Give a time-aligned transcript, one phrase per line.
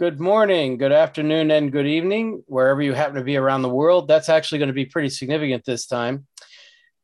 [0.00, 4.08] Good morning, good afternoon, and good evening, wherever you happen to be around the world.
[4.08, 6.26] That's actually going to be pretty significant this time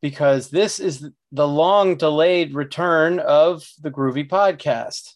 [0.00, 5.12] because this is the long delayed return of the Groovy Podcast.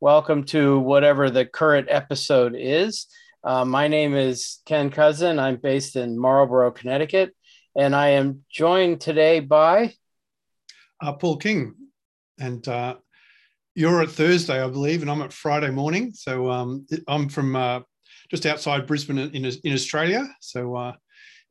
[0.00, 3.06] Welcome to whatever the current episode is.
[3.42, 5.38] Uh, my name is Ken Kousen.
[5.38, 7.34] I'm based in Marlborough, Connecticut,
[7.74, 9.94] and I am joined today by
[11.00, 11.74] uh, Paul King.
[12.38, 12.96] And uh,
[13.74, 16.12] you're at Thursday, I believe, and I'm at Friday morning.
[16.14, 17.80] So um, I'm from uh,
[18.30, 20.28] just outside Brisbane in, in Australia.
[20.40, 20.92] So uh,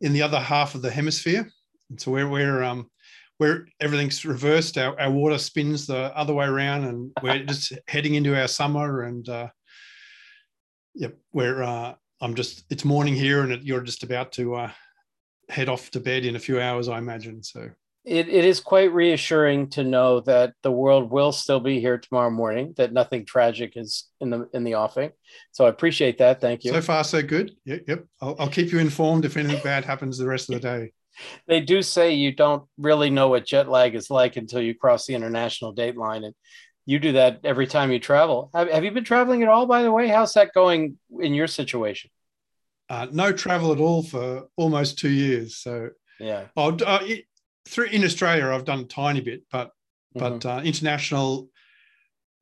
[0.02, 1.50] in the other half of the hemisphere.
[1.90, 2.90] And so we're, we're, um,
[3.38, 4.78] where everything's reversed.
[4.78, 9.04] Our, our water spins the other way around, and we're just heading into our summer.
[9.04, 9.50] And uh,
[10.94, 14.72] yep, we're uh, I'm just it's morning here, and it, you're just about to uh,
[15.50, 17.44] head off to bed in a few hours, I imagine.
[17.44, 17.70] So
[18.06, 22.30] it, it is quite reassuring to know that the world will still be here tomorrow
[22.30, 25.12] morning that nothing tragic is in the in the offing.
[25.52, 26.42] So i appreciate that.
[26.42, 26.72] Thank you.
[26.72, 27.56] So far so good.
[27.66, 28.06] Yep yep.
[28.22, 30.94] I'll, I'll keep you informed if anything bad happens the rest of the day.
[31.48, 35.06] They do say you don't really know what jet lag is like until you cross
[35.06, 36.34] the international date line and
[36.88, 38.50] you do that every time you travel.
[38.56, 40.08] Have, have you been traveling at all by the way?
[40.08, 42.10] How's that going in your situation?
[42.90, 46.46] Uh, no travel at all for almost two years so yeah.
[46.56, 47.06] Oh, uh,
[47.68, 49.72] through in Australia, I've done a tiny bit, but
[50.16, 50.20] mm-hmm.
[50.20, 51.50] but uh, international,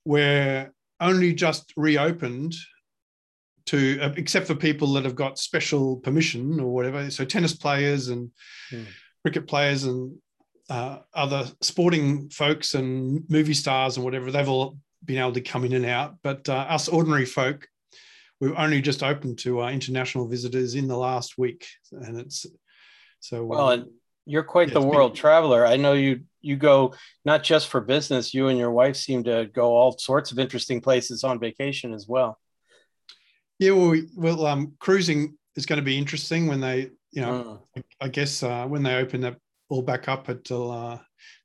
[0.05, 2.53] we're only just reopened
[3.67, 7.09] to uh, except for people that have got special permission or whatever.
[7.11, 8.31] So tennis players and
[8.71, 8.85] mm.
[9.23, 10.15] cricket players and
[10.69, 15.65] uh, other sporting folks and movie stars and whatever, they've all been able to come
[15.65, 16.15] in and out.
[16.23, 17.67] But uh, us ordinary folk,
[18.39, 22.45] we've only just opened to uh, international visitors in the last week, and it's
[23.19, 23.67] so well.
[23.67, 23.89] Um, and
[24.25, 25.65] you're quite the world traveler.
[25.65, 26.93] I know you you go
[27.25, 28.33] not just for business.
[28.33, 32.07] You and your wife seem to go all sorts of interesting places on vacation as
[32.07, 32.39] well.
[33.59, 37.61] Yeah, well, we, well, um, cruising is going to be interesting when they, you know,
[37.77, 37.83] mm.
[38.01, 39.37] I, I, guess uh, when they open that
[39.69, 40.97] all back up, it'll uh,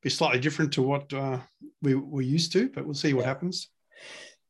[0.03, 1.41] be slightly different to what uh,
[1.83, 2.71] we we're used to.
[2.71, 3.29] But we'll see what yeah.
[3.29, 3.69] happens.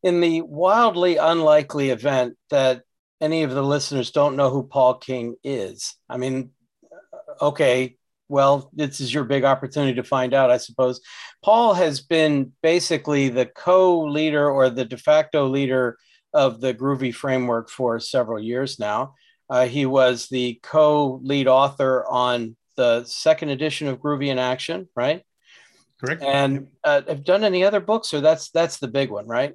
[0.02, 2.82] In the wildly unlikely event that
[3.20, 6.50] any of the listeners don't know who Paul King is, I mean,
[7.40, 7.96] okay,
[8.28, 11.00] well, this is your big opportunity to find out, I suppose.
[11.44, 15.96] Paul has been basically the co leader or the de facto leader
[16.32, 19.14] of the Groovy framework for several years now.
[19.48, 24.88] Uh, he was the co lead author on the second edition of Groovy in Action,
[24.96, 25.22] right?
[26.00, 26.22] Correct.
[26.22, 29.54] And uh, have done any other books, or that's that's the big one, right?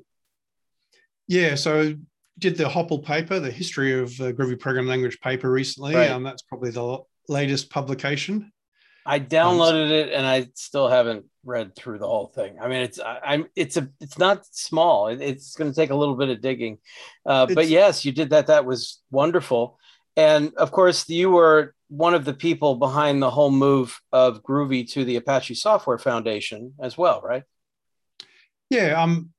[1.28, 1.56] Yeah.
[1.56, 1.96] So
[2.40, 5.96] did the HOPL paper, the history of the Groovy program language paper recently.
[5.96, 6.10] Right.
[6.10, 7.00] Um, that's probably the
[7.30, 8.52] latest publication.
[9.06, 12.58] I downloaded it and I still haven't read through the whole thing.
[12.62, 15.08] I mean, it's I, am it's a it's not small.
[15.08, 16.78] It, it's going to take a little bit of digging,
[17.26, 18.48] uh, but yes, you did that.
[18.48, 19.80] That was wonderful,
[20.16, 24.90] and of course, you were one of the people behind the whole move of Groovy
[24.94, 27.44] to the Apache Software Foundation as well, right?
[28.70, 29.32] Yeah, um,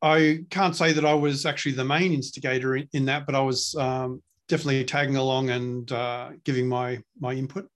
[0.00, 3.40] I can't say that I was actually the main instigator in, in that, but I
[3.40, 7.68] was um, definitely tagging along and uh, giving my my input.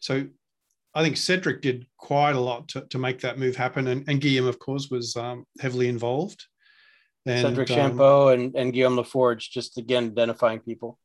[0.00, 0.26] So
[1.00, 4.20] I think Cedric did quite a lot to, to make that move happen, and, and
[4.20, 6.44] Guillaume, of course, was um, heavily involved.
[7.24, 10.98] And, Cedric um, Champeau and, and Guillaume Laforge, just again identifying people.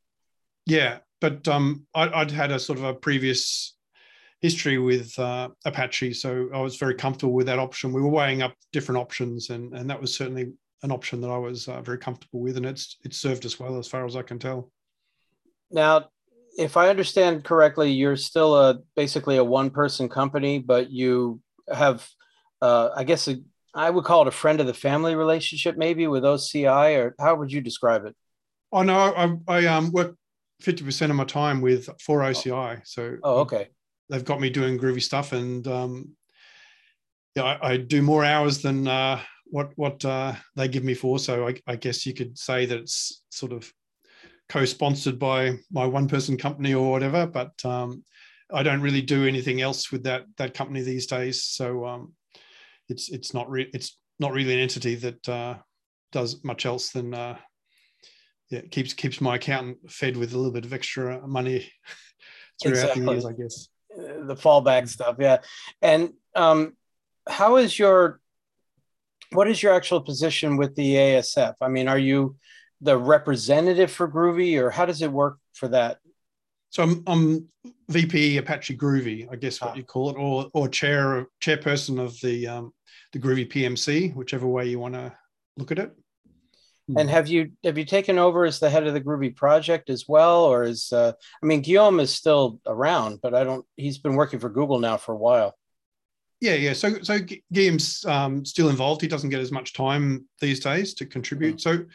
[0.65, 3.77] Yeah, but um, I, would had a sort of a previous
[4.41, 7.93] history with uh, Apache, so I was very comfortable with that option.
[7.93, 10.51] We were weighing up different options, and and that was certainly
[10.83, 13.79] an option that I was uh, very comfortable with, and it's it's served us well
[13.79, 14.73] as far as I can tell.
[15.71, 16.09] Now,
[16.57, 22.07] if I understand correctly, you're still a basically a one person company, but you have,
[22.61, 23.37] uh, I guess, a,
[23.73, 27.35] I would call it a friend of the family relationship, maybe with OCI, or how
[27.35, 28.15] would you describe it?
[28.71, 30.15] Oh no, I, I um, work
[30.61, 33.67] fifty percent of my time with for OCI, so oh okay,
[34.09, 36.15] they've got me doing groovy stuff, and um,
[37.35, 41.19] yeah, I, I do more hours than uh, what what uh, they give me for.
[41.19, 43.71] So I, I guess you could say that it's sort of
[44.49, 48.03] co-sponsored by my one-person company or whatever, but um,
[48.53, 51.43] I don't really do anything else with that that company these days.
[51.43, 52.13] So um,
[52.89, 55.55] it's it's not re- it's not really an entity that uh,
[56.11, 57.37] does much else than uh,
[58.49, 61.71] yeah keeps keeps my accountant fed with a little bit of extra money
[62.61, 63.05] throughout exactly.
[63.05, 63.67] the years, I guess.
[63.97, 65.37] The fallback stuff, yeah.
[65.81, 66.73] And um,
[67.27, 68.19] how is your
[69.31, 71.55] what is your actual position with the ASF?
[71.61, 72.35] I mean, are you
[72.81, 75.99] the representative for Groovy, or how does it work for that?
[76.69, 77.47] So I'm, I'm
[77.89, 79.75] VP Apache Groovy, I guess what ah.
[79.75, 82.73] you call it, or or chair chairperson of the um,
[83.13, 85.13] the Groovy PMC, whichever way you want to
[85.57, 85.95] look at it.
[86.89, 87.01] Mm.
[87.01, 90.05] And have you have you taken over as the head of the Groovy project as
[90.07, 93.65] well, or is uh, I mean Guillaume is still around, but I don't.
[93.77, 95.55] He's been working for Google now for a while.
[96.41, 96.73] Yeah, yeah.
[96.73, 97.19] So so
[97.51, 99.01] Guillaume's um, still involved.
[99.01, 101.55] He doesn't get as much time these days to contribute.
[101.55, 101.61] Mm.
[101.61, 101.85] So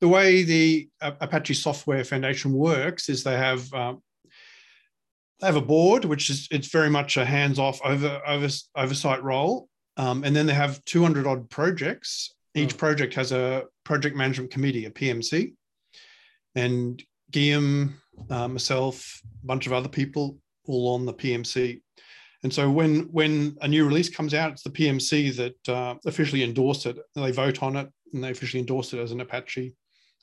[0.00, 4.02] the way the uh, Apache Software Foundation works is they have um,
[5.40, 9.68] they have a board, which is it's very much a hands-off over, over oversight role,
[9.96, 12.78] um, and then they have 200 odd projects each mm.
[12.78, 15.54] project has a project management committee, a PMC,
[16.54, 17.94] and Guillaume,
[18.30, 21.80] uh, myself, a bunch of other people, all on the PMC.
[22.42, 26.44] And so when when a new release comes out, it's the PMC that uh, officially
[26.44, 26.98] endorse it.
[27.14, 29.74] They vote on it and they officially endorse it as an Apache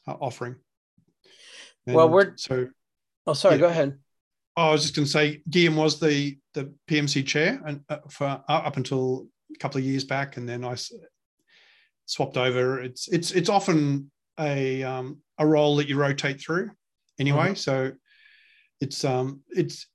[0.07, 0.55] uh, offering.
[1.87, 2.67] And well, we're so.
[3.27, 3.55] Oh, sorry.
[3.55, 3.61] Yeah.
[3.61, 3.99] Go ahead.
[4.57, 8.25] I was just going to say, Guillaume was the the PMC chair and uh, for
[8.25, 10.75] uh, up until a couple of years back, and then I
[12.05, 12.81] swapped over.
[12.81, 16.71] It's it's it's often a um, a role that you rotate through
[17.19, 17.47] anyway.
[17.47, 17.55] Mm-hmm.
[17.55, 17.91] So
[18.81, 19.87] it's um it's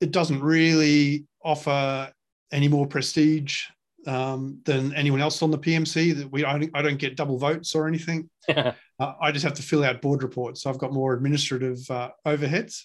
[0.00, 2.10] it doesn't really offer
[2.52, 3.64] any more prestige
[4.06, 6.16] um, than anyone else on the PMC.
[6.16, 8.28] That we I don't, I don't get double votes or anything.
[8.48, 10.62] uh, I just have to fill out board reports.
[10.62, 12.82] So I've got more administrative uh, overheads.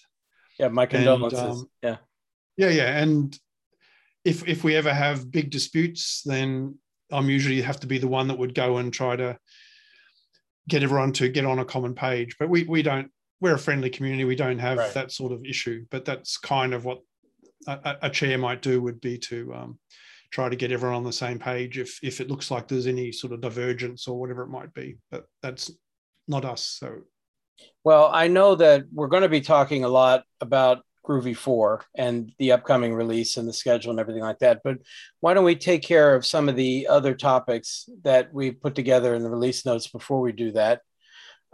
[0.58, 1.38] Yeah, my condolences.
[1.38, 1.96] And, um, yeah,
[2.56, 2.98] yeah, yeah.
[2.98, 3.38] And
[4.24, 6.78] if if we ever have big disputes, then
[7.12, 9.38] I'm usually have to be the one that would go and try to
[10.68, 12.36] get everyone to get on a common page.
[12.38, 13.10] But we we don't.
[13.40, 14.24] We're a friendly community.
[14.24, 14.94] We don't have right.
[14.94, 15.84] that sort of issue.
[15.90, 17.00] But that's kind of what
[17.66, 19.78] a, a chair might do would be to um,
[20.36, 23.10] try to get everyone on the same page if if it looks like there's any
[23.10, 24.98] sort of divergence or whatever it might be.
[25.10, 25.70] But that's
[26.28, 26.76] not us.
[26.78, 26.98] So.
[27.84, 32.32] Well, I know that we're going to be talking a lot about Groovy 4 and
[32.38, 34.60] the upcoming release and the schedule and everything like that.
[34.62, 34.76] But
[35.20, 39.14] why don't we take care of some of the other topics that we put together
[39.14, 40.82] in the release notes before we do that?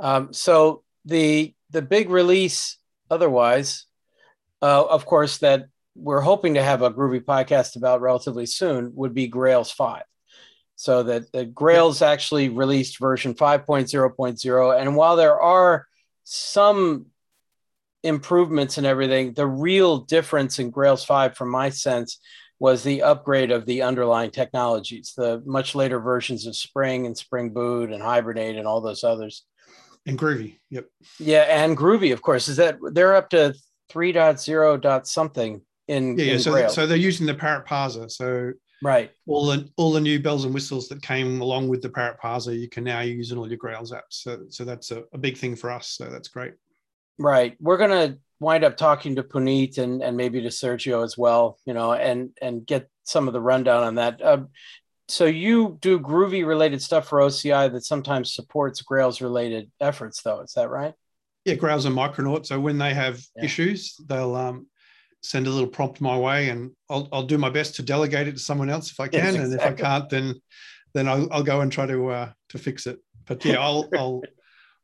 [0.01, 2.79] Um, so the the big release,
[3.09, 3.87] otherwise,
[4.61, 9.15] uh, of course, that we're hoping to have a Groovy podcast about relatively soon would
[9.15, 10.03] be Grails 5.
[10.77, 14.81] So that the Grails actually released version 5.0.0.
[14.81, 15.87] And while there are
[16.25, 17.07] some
[18.03, 22.19] improvements and everything, the real difference in Grails 5, from my sense,
[22.59, 27.51] was the upgrade of the underlying technologies, the much later versions of Spring and Spring
[27.51, 29.45] Boot and Hibernate and all those others.
[30.07, 30.87] And Groovy, yep.
[31.19, 33.55] Yeah, and Groovy, of course, is that they're up to
[33.93, 38.11] 3.0 dot something in yeah, in so, so they're using the Parrot parser.
[38.11, 38.53] So
[38.83, 42.19] right, all the all the new bells and whistles that came along with the Parrot
[42.23, 44.03] parser, you can now use in all your Grails apps.
[44.11, 45.89] So so that's a, a big thing for us.
[45.89, 46.55] So that's great.
[47.19, 47.57] Right.
[47.61, 51.75] We're gonna wind up talking to Puneet and and maybe to Sergio as well, you
[51.75, 54.23] know, and and get some of the rundown on that.
[54.23, 54.45] Uh,
[55.09, 60.41] so you do Groovy related stuff for OCI that sometimes supports Grails related efforts, though.
[60.41, 60.95] Is that right?
[61.45, 62.47] Yeah, Grails and Micronaut.
[62.47, 63.45] So when they have yeah.
[63.45, 64.67] issues, they'll um,
[65.23, 68.33] send a little prompt my way, and I'll, I'll do my best to delegate it
[68.33, 69.53] to someone else if I can, yes, exactly.
[69.53, 70.35] and if I can't, then
[70.95, 72.99] then I'll, I'll go and try to uh, to fix it.
[73.27, 74.23] But yeah, I'll I'll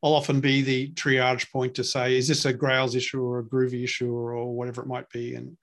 [0.01, 3.43] I'll often be the triage point to say, is this a Grails issue or a
[3.43, 5.35] Groovy issue or, or whatever it might be?
[5.35, 5.57] And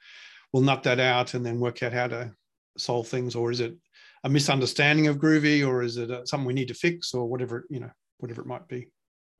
[0.53, 2.33] we'll nut that out and then work out how to
[2.77, 3.35] solve things.
[3.35, 3.75] Or is it
[4.25, 7.65] a misunderstanding of Groovy or is it a, something we need to fix or whatever,
[7.71, 8.89] you know, whatever it might be.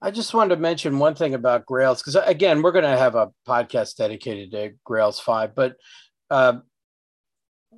[0.03, 3.15] I just wanted to mention one thing about Grails because again, we're going to have
[3.15, 5.77] a podcast dedicated to Grails 5, but
[6.31, 6.59] uh,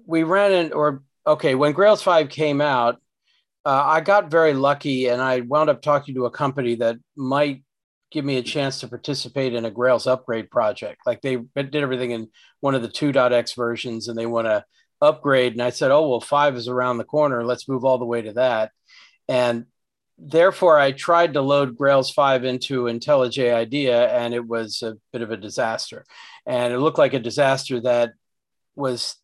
[0.07, 2.97] we ran in, or okay, when Grails 5 came out,
[3.65, 7.63] uh, I got very lucky and I wound up talking to a company that might
[8.11, 11.03] give me a chance to participate in a Grails upgrade project.
[11.07, 12.29] Like they did everything in
[12.61, 14.65] one of the 2.x versions and they want to
[15.01, 15.53] upgrade.
[15.53, 17.45] And I said, oh, well, five is around the corner.
[17.45, 18.73] Let's move all the way to that.
[19.29, 19.67] And
[20.19, 25.23] therefore, I tried to load Grails 5 into IntelliJ IDEA and it was a bit
[25.23, 26.05] of a disaster.
[26.47, 28.13] And it looked like a disaster that
[28.75, 29.17] was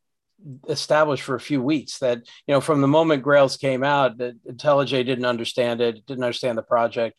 [0.69, 4.35] established for a few weeks that you know from the moment grails came out that
[4.45, 7.17] IntelliJ didn't understand it didn't understand the project.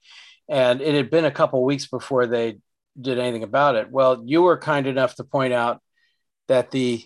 [0.48, 2.60] And it had been a couple weeks before they
[3.00, 3.89] did anything about it.
[3.89, 5.82] Well you were kind enough to point out
[6.48, 7.03] that the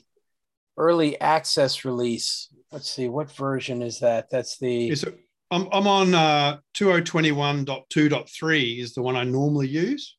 [0.78, 4.30] early access release let's see what version is that?
[4.30, 5.18] That's the is it,
[5.52, 10.18] I'm, I'm on uh, 2021.2.3 is the one i normally use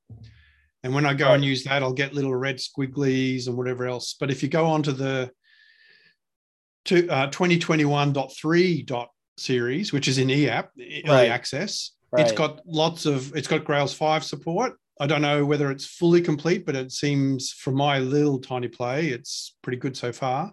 [0.82, 4.16] and when i go and use that i'll get little red squigglies and whatever else
[4.18, 5.30] but if you go onto the
[6.86, 9.10] to uh, 2021.3 dot
[9.40, 11.30] series, which is in EAP, early right.
[11.30, 11.92] access.
[12.12, 12.22] Right.
[12.22, 14.74] It's got lots of, it's got Grails 5 support.
[15.00, 19.08] I don't know whether it's fully complete, but it seems from my little tiny play,
[19.08, 20.52] it's pretty good so far.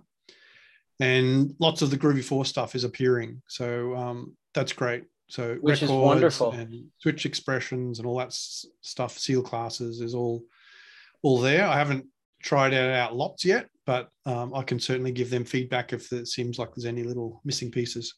[0.99, 3.41] And lots of the Groovy 4 stuff is appearing.
[3.47, 5.05] So um, that's great.
[5.29, 6.51] So which is wonderful.
[6.51, 10.43] And switch expressions and all that stuff, seal classes is all
[11.21, 11.65] all there.
[11.65, 12.05] I haven't
[12.41, 16.27] tried it out lots yet, but um, I can certainly give them feedback if it
[16.27, 18.15] seems like there's any little missing pieces.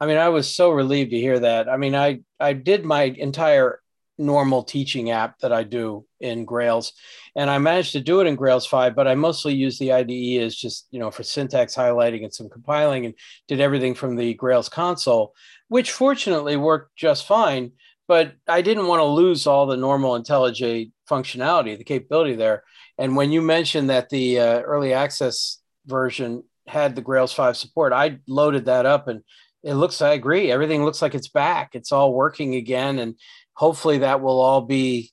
[0.00, 1.68] I mean, I was so relieved to hear that.
[1.68, 3.80] I mean, I I did my entire
[4.18, 6.92] normal teaching app that I do in Grails.
[7.36, 10.42] And I managed to do it in Grails 5, but I mostly use the IDE
[10.42, 13.14] as just, you know, for syntax highlighting and some compiling and
[13.48, 15.34] did everything from the Grails console,
[15.68, 17.72] which fortunately worked just fine.
[18.06, 22.62] But I didn't want to lose all the normal IntelliJ functionality, the capability there.
[22.98, 27.92] And when you mentioned that the uh, early access version had the Grails 5 support,
[27.92, 29.22] I loaded that up and
[29.64, 31.70] it looks, I agree, everything looks like it's back.
[31.74, 32.98] It's all working again.
[32.98, 33.16] And
[33.54, 35.10] hopefully that will all be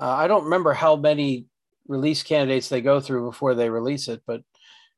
[0.00, 1.46] uh, i don't remember how many
[1.86, 4.42] release candidates they go through before they release it but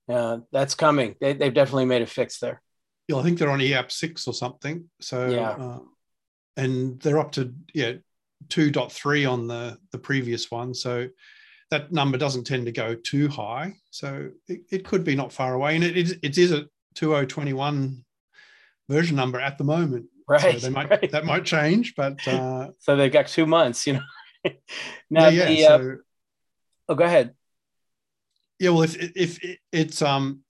[0.09, 1.17] uh, that's coming.
[1.21, 2.63] They, have definitely made a fix there.
[3.09, 4.89] Yeah i think they're on eap 6 or something.
[5.01, 5.51] So yeah.
[5.51, 5.79] uh,
[6.57, 7.93] and they're up to yeah
[8.49, 10.75] 2.3 on the the previous one.
[10.75, 11.09] So
[11.71, 13.75] that number doesn't tend to go too high.
[13.91, 15.75] So it, it could be not far away.
[15.75, 18.05] And it is it is a 2021
[18.89, 20.61] version number at the moment Right.
[20.61, 21.11] So they might right.
[21.13, 24.03] that might change, but uh, so they've got two months, you know.
[25.11, 25.95] now yeah, the, yeah, uh,
[26.89, 27.35] oh, go ahead.
[28.59, 29.39] Yeah, well, if if
[29.73, 30.41] it's um,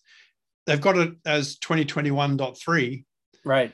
[0.66, 3.04] they've got it as twenty twenty one point three,
[3.44, 3.72] right?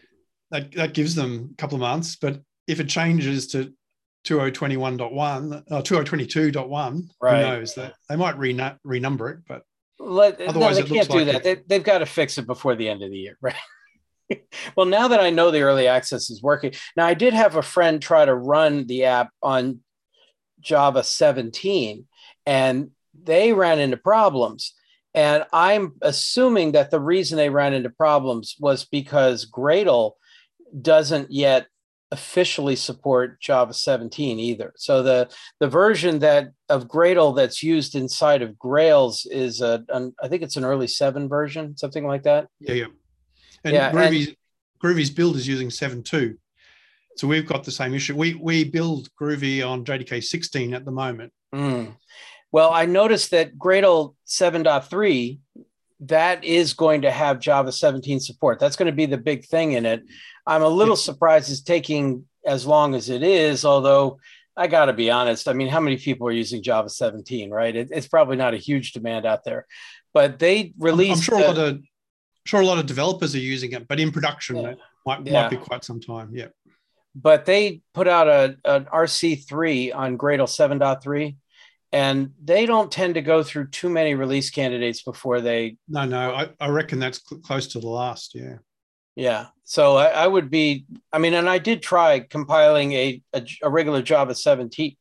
[0.51, 3.73] That that gives them a couple of months, but if it changes to
[4.25, 7.37] 2021.1 or 2022.1 right.
[7.37, 9.63] who knows that they might renumber it but
[9.99, 12.89] Let, otherwise no, they can't do that they, they've got to fix it before the
[12.89, 13.57] end of the year right
[14.77, 17.63] well, now that I know the early access is working, now I did have a
[17.63, 19.81] friend try to run the app on
[20.61, 22.07] Java 17
[22.47, 22.91] and
[23.25, 24.75] they ran into problems.
[25.15, 30.13] And I'm assuming that the reason they ran into problems was because Gradle
[30.81, 31.67] doesn't yet
[32.11, 34.73] officially support Java 17 either.
[34.77, 40.15] So the the version that of Gradle that's used inside of Grails is a an,
[40.23, 42.49] I think it's an early 7 version, something like that.
[42.61, 42.87] Yeah, yeah.
[43.65, 44.37] And yeah, Groovy's, and,
[44.83, 46.37] Groovy's build is using 7.2.
[47.17, 48.17] So we've got the same issue.
[48.17, 51.33] We we build Groovy on JDK 16 at the moment.
[51.55, 51.95] Mm.
[52.51, 55.39] Well, I noticed that Gradle 7.3
[56.07, 58.59] that is going to have Java 17 support.
[58.59, 60.03] That's going to be the big thing in it.
[60.47, 64.19] I'm a little surprised it's taking as long as it is, although
[64.57, 65.47] I got to be honest.
[65.49, 67.75] I mean, how many people are using Java 17, right?
[67.75, 69.67] It, it's probably not a huge demand out there,
[70.13, 71.31] but they released.
[71.31, 71.83] I'm sure a lot of
[72.45, 74.69] sure a lot of developers are using it, but in production, yeah.
[74.71, 75.43] it might, yeah.
[75.43, 76.31] might be quite some time.
[76.33, 76.49] Yeah.
[77.15, 81.37] But they put out a, an RC3 on Gradle 7.3,
[81.93, 85.77] and they don't tend to go through too many release candidates before they.
[85.89, 88.35] No, no, I, I reckon that's cl- close to the last.
[88.35, 88.57] Yeah.
[89.15, 89.49] Yeah.
[89.65, 93.71] So I, I, would be, I mean, and I did try compiling a, a, a
[93.71, 94.97] regular Java 17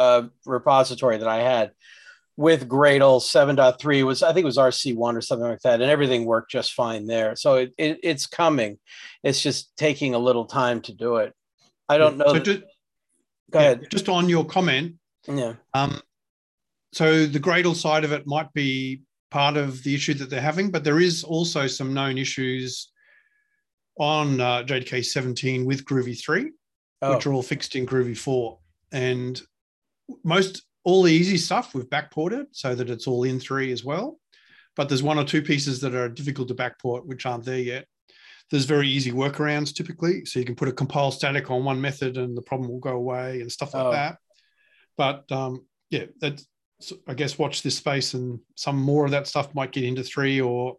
[0.00, 1.70] uh, repository that I had
[2.36, 6.24] with Gradle 7.3 was I think it was RC1 or something like that, and everything
[6.24, 7.36] worked just fine there.
[7.36, 8.78] So it, it it's coming.
[9.22, 11.34] It's just taking a little time to do it.
[11.88, 12.26] I don't know.
[12.26, 12.60] So that, just,
[13.50, 13.90] go yeah, ahead.
[13.90, 14.94] Just on your comment.
[15.28, 15.54] Yeah.
[15.74, 16.00] Um,
[16.92, 20.70] so the Gradle side of it might be part of the issue that they're having,
[20.70, 22.92] but there is also some known issues
[23.98, 26.50] on uh, JDK 17 with Groovy 3,
[27.02, 27.14] oh.
[27.14, 28.58] which are all fixed in Groovy 4.
[28.92, 29.40] And
[30.24, 34.18] most all the easy stuff we've backported so that it's all in three as well.
[34.74, 37.86] But there's one or two pieces that are difficult to backport, which aren't there yet.
[38.50, 40.24] There's very easy workarounds typically.
[40.24, 42.96] So you can put a compile static on one method and the problem will go
[42.96, 43.92] away and stuff like oh.
[43.92, 44.16] that.
[44.96, 46.46] But um, yeah, that's,
[47.06, 50.40] I guess watch this space and some more of that stuff might get into three
[50.40, 50.78] or,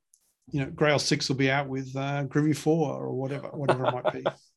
[0.52, 3.94] you know, Grail six will be out with uh, Groovy four or whatever, whatever it
[3.94, 4.24] might be.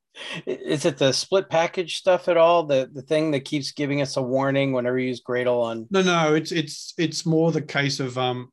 [0.46, 2.64] Is it the split package stuff at all?
[2.64, 5.87] The the thing that keeps giving us a warning whenever you use Gradle on?
[5.90, 8.50] No, no, it's it's it's more the case of um,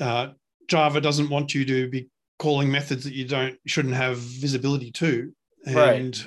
[0.00, 0.28] uh,
[0.68, 5.32] Java doesn't want you to be calling methods that you don't shouldn't have visibility to,
[5.66, 6.26] and right.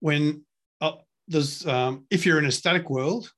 [0.00, 0.44] when
[0.80, 0.92] uh,
[1.28, 3.32] there's um, if you're in a static world,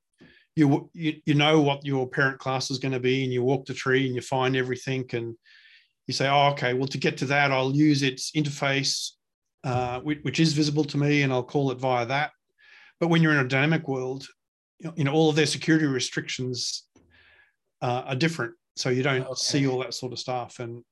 [0.57, 3.67] you, you you know what your parent class is going to be, and you walk
[3.67, 5.35] the tree and you find everything and
[6.07, 9.13] you say, oh, okay, well, to get to that, I'll use its interface
[9.65, 12.33] uh, which, which, is visible to me, and I'll call it via that.
[12.99, 14.27] But when you're in a dynamic world,
[14.79, 16.85] you know, all of their security restrictions
[17.83, 19.35] uh, are different, so you don't okay.
[19.35, 20.59] see all that sort of stuff.
[20.61, 20.83] And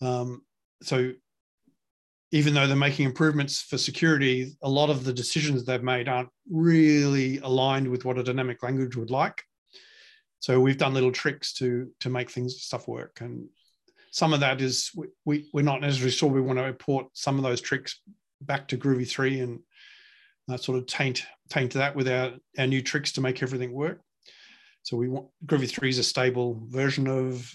[0.00, 0.42] um,
[0.82, 1.12] so,
[2.32, 6.28] even though they're making improvements for security, a lot of the decisions they've made aren't
[6.50, 9.42] really aligned with what a dynamic language would like.
[10.40, 13.48] So we've done little tricks to to make things stuff work and
[14.16, 17.36] some of that is we, we we're not necessarily sure we want to import some
[17.36, 18.00] of those tricks
[18.40, 19.60] back to Groovy three and
[20.50, 24.00] uh, sort of taint taint that with our, our new tricks to make everything work.
[24.84, 27.54] So we want Groovy three is a stable version of,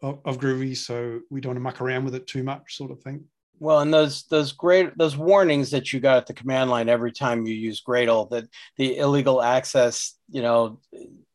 [0.00, 2.92] of of Groovy, so we don't want to muck around with it too much, sort
[2.92, 3.24] of thing.
[3.58, 7.10] Well, and those those great those warnings that you got at the command line every
[7.10, 8.44] time you use Gradle that
[8.76, 10.78] the illegal access, you know,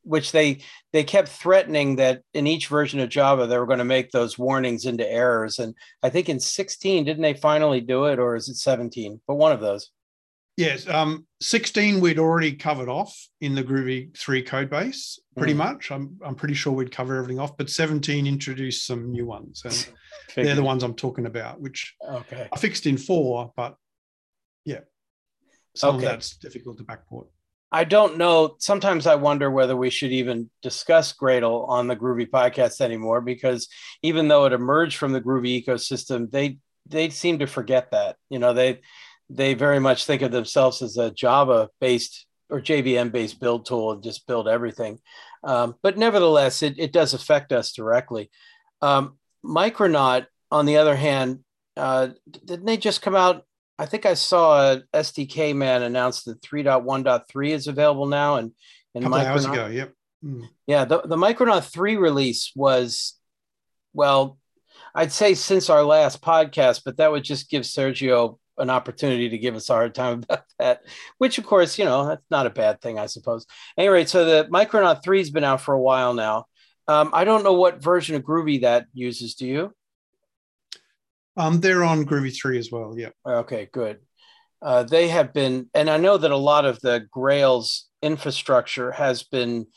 [0.03, 0.60] which they
[0.91, 4.38] they kept threatening that in each version of Java they were going to make those
[4.38, 5.60] warnings into errors.
[5.60, 9.22] And I think in 16, didn't they finally do it, or is it 17?
[9.27, 9.89] But one of those.
[10.55, 15.57] Yes, um, 16 we'd already covered off in the Groovy 3 code base, pretty mm.
[15.57, 15.89] much.
[15.89, 19.63] I'm, I'm pretty sure we'd cover everything off, but 17 introduced some new ones.
[19.65, 19.89] And
[20.36, 22.48] they're the ones I'm talking about, which okay.
[22.51, 23.75] I fixed in 4, but
[24.63, 24.81] yeah,
[25.75, 26.05] some okay.
[26.05, 27.25] of that's difficult to backport.
[27.74, 28.56] I don't know.
[28.60, 33.68] Sometimes I wonder whether we should even discuss Gradle on the Groovy podcast anymore, because
[34.03, 38.18] even though it emerged from the Groovy ecosystem, they they seem to forget that.
[38.30, 38.82] You know, they
[39.27, 43.94] they very much think of themselves as a Java based or JVM based build tool
[43.94, 45.00] and just build everything.
[45.44, 48.30] Um, but nevertheless, it, it does affect us directly.
[48.84, 51.39] Um, Micronaut, on the other hand,
[51.75, 53.46] uh, didn't they just come out?
[53.80, 58.36] I think I saw a SDKMAN announce that 3.1.3 is available now.
[58.36, 58.51] And,
[58.94, 59.94] and Micronaut, hours ago, yep.
[60.24, 60.48] Mm.
[60.68, 63.20] Yeah, the, the Micronaut 3 release was,
[63.94, 64.38] well,
[64.96, 69.38] I'd say since our last podcast, but that would just give Sergio an opportunity to
[69.38, 70.82] give us a hard time about that,
[71.18, 73.46] which of course, you know, that's not a bad thing, I suppose.
[73.77, 76.46] Anyway, so the Micronaut 3 has been out for a while now.
[76.88, 79.36] Um, I don't know what version of Groovy that uses.
[79.36, 79.74] Do you?
[81.36, 82.94] Um, they're on Groovy 3 as well.
[82.98, 83.10] Yeah.
[83.25, 84.00] Okay, good.
[84.62, 89.24] Uh, they have been, and I know that a lot of the Grails infrastructure has
[89.24, 89.68] been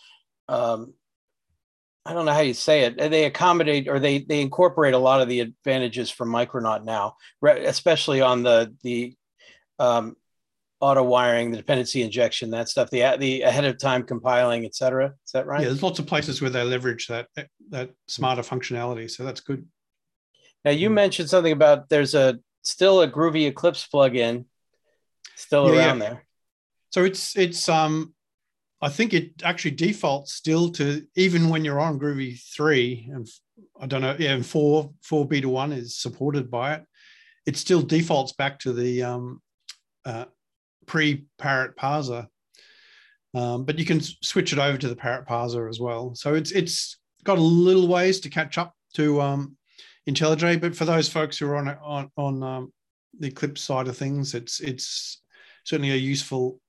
[0.49, 0.95] um,
[2.07, 2.97] I don't know how you say it.
[2.97, 8.21] They accommodate or they they incorporate a lot of the advantages from Micronaut now, especially
[8.21, 9.17] on the the
[9.79, 10.17] um,
[10.81, 15.07] auto wiring, the dependency injection, that stuff, the the ahead of time compiling, et cetera.
[15.25, 15.63] Is that right?
[15.63, 17.27] Yeah, there's lots of places where they leverage that
[17.71, 19.67] that smarter functionality, so that's good.
[20.67, 24.47] Now you mentioned something about there's a still a Groovy Eclipse plugin
[25.37, 26.09] still yeah, around yeah.
[26.09, 26.27] there.
[26.91, 28.13] So it's it's um
[28.83, 33.29] I think it actually defaults still to even when you're on Groovy three and
[33.81, 36.85] I don't know, yeah, and four four beta one is supported by it.
[37.47, 39.41] It still defaults back to the um,
[40.05, 40.25] uh,
[40.87, 42.27] pre Parrot parser,
[43.35, 46.17] um, but you can switch it over to the Parrot parser as well.
[46.17, 49.57] So it's it's got a little ways to catch up to um,
[50.09, 52.73] IntelliJ, but for those folks who are on on on um,
[53.19, 55.23] the Eclipse side of things, it's it's
[55.65, 56.61] certainly a useful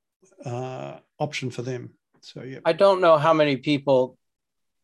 [0.45, 1.91] uh, option for them.
[2.21, 2.59] So yeah.
[2.65, 4.17] I don't know how many people.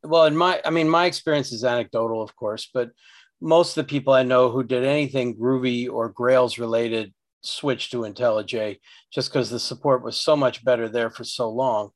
[0.04, 2.92] Well, in my, I mean, my experience is anecdotal, of course, but
[3.39, 8.00] most of the people I know who did anything Groovy or Grails related switched to
[8.02, 8.80] IntelliJ
[9.13, 11.92] just because the support was so much better there for so long.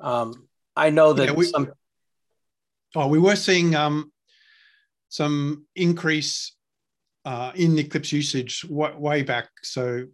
[0.00, 1.72] Um, I know that yeah, we, some.
[2.94, 4.11] Oh, we were seeing um,
[5.12, 6.56] some increase
[7.26, 9.50] uh, in the Eclipse usage way, way back.
[9.62, 10.06] So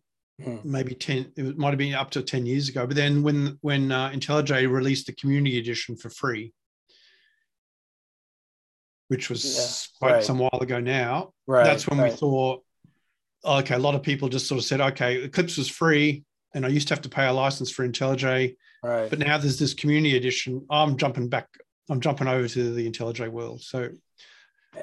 [0.43, 0.65] mm.
[0.65, 3.93] maybe 10 it might have been up to 10 years ago but then when when
[3.93, 6.53] uh, IntelliJ released the community edition for free
[9.09, 10.25] which was yeah, quite right.
[10.25, 12.11] some while ago now right, that's when right.
[12.11, 12.63] we thought
[13.45, 16.69] okay a lot of people just sort of said okay eclipse was free and i
[16.69, 20.17] used to have to pay a license for IntelliJ right but now there's this community
[20.17, 21.49] edition i'm jumping back
[21.91, 23.89] i'm jumping over to the IntelliJ world so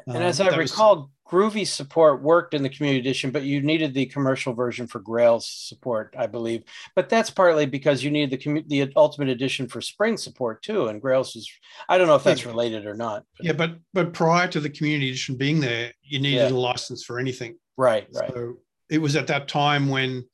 [0.08, 3.62] and as um, I recall, was, Groovy support worked in the community edition, but you
[3.62, 6.64] needed the commercial version for Grails support, I believe.
[6.96, 11.02] But that's partly because you needed the the Ultimate Edition for Spring support too, and
[11.02, 11.50] Grails is.
[11.90, 13.24] I don't know if that's related or not.
[13.38, 13.46] But.
[13.46, 16.50] Yeah, but but prior to the community edition being there, you needed yeah.
[16.50, 17.58] a license for anything.
[17.78, 18.32] Right, right.
[18.32, 18.58] So
[18.90, 20.26] it was at that time when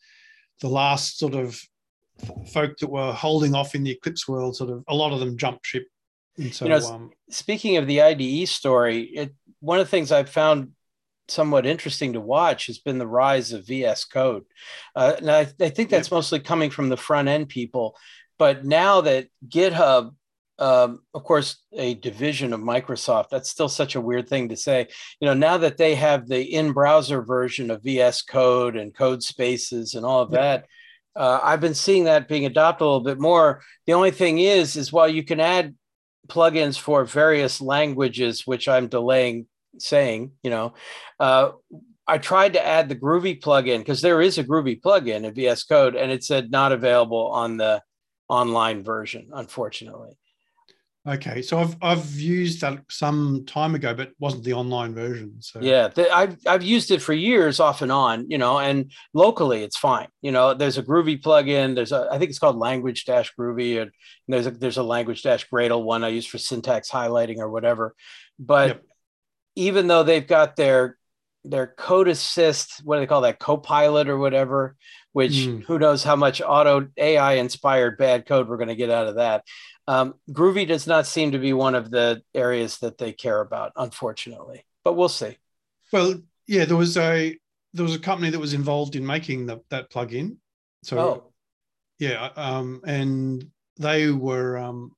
[0.59, 1.59] the last sort of
[2.51, 5.37] folk that were holding off in the Eclipse world, sort of a lot of them
[5.37, 5.85] jumped ship.
[6.37, 10.11] And so, you know, um, speaking of the IDE story, it one of the things
[10.11, 10.71] I've found
[11.27, 14.43] somewhat interesting to watch has been the rise of VS Code.
[14.95, 17.95] Uh, and I, I, think that's mostly coming from the front end people.
[18.37, 20.13] But now that GitHub,
[20.59, 24.87] um, of course, a division of Microsoft, that's still such a weird thing to say.
[25.19, 29.23] You know, now that they have the in browser version of VS Code and code
[29.23, 30.41] spaces and all of yeah.
[30.41, 30.65] that.
[31.13, 33.61] Uh, I've been seeing that being adopted a little bit more.
[33.85, 35.75] The only thing is, is while you can add
[36.29, 39.47] plugins for various languages, which I'm delaying
[39.77, 40.73] saying, you know,
[41.19, 41.51] uh,
[42.07, 45.63] I tried to add the Groovy plugin because there is a Groovy plugin in VS
[45.63, 47.81] Code, and it said not available on the
[48.27, 50.17] online version, unfortunately.
[51.07, 55.33] Okay, so I've I've used that some time ago, but wasn't the online version.
[55.39, 58.91] So yeah, the, I've I've used it for years off and on, you know, and
[59.11, 60.09] locally it's fine.
[60.21, 61.73] You know, there's a Groovy plugin.
[61.73, 63.89] There's a I think it's called Language Dash Groovy, and
[64.27, 67.95] there's a there's a Language Dash Gradle one I use for syntax highlighting or whatever.
[68.37, 68.83] But yep.
[69.55, 70.97] Even though they've got their
[71.43, 74.75] their code assist, what do they call that, copilot or whatever,
[75.11, 75.63] which mm.
[75.63, 79.15] who knows how much auto AI inspired bad code we're going to get out of
[79.15, 79.43] that.
[79.87, 83.71] Um, Groovy does not seem to be one of the areas that they care about,
[83.75, 84.63] unfortunately.
[84.83, 85.37] But we'll see.
[85.91, 87.37] Well, yeah, there was a
[87.73, 90.37] there was a company that was involved in making the, that plugin.
[90.83, 91.33] So, oh.
[91.99, 94.91] yeah, um, and they were um,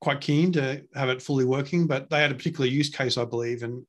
[0.00, 3.24] quite keen to have it fully working, but they had a particular use case, I
[3.24, 3.84] believe, and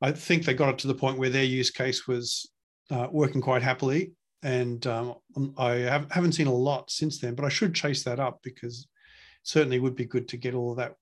[0.00, 2.50] I think they got it to the point where their use case was
[2.90, 4.12] uh, working quite happily.
[4.42, 5.14] And um,
[5.56, 8.88] I have, haven't seen a lot since then, but I should chase that up because
[9.44, 10.94] certainly would be good to get all of that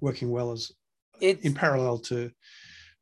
[0.00, 0.72] working well as
[1.20, 2.30] it's, in parallel to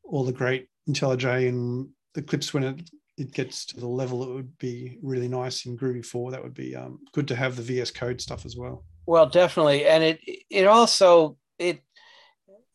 [0.05, 4.59] all the great IntelliJ and Eclipse when it it gets to the level it would
[4.59, 6.31] be really nice in Groovy 4.
[6.31, 8.85] That would be um, good to have the VS Code stuff as well.
[9.07, 11.83] Well, definitely, and it it also it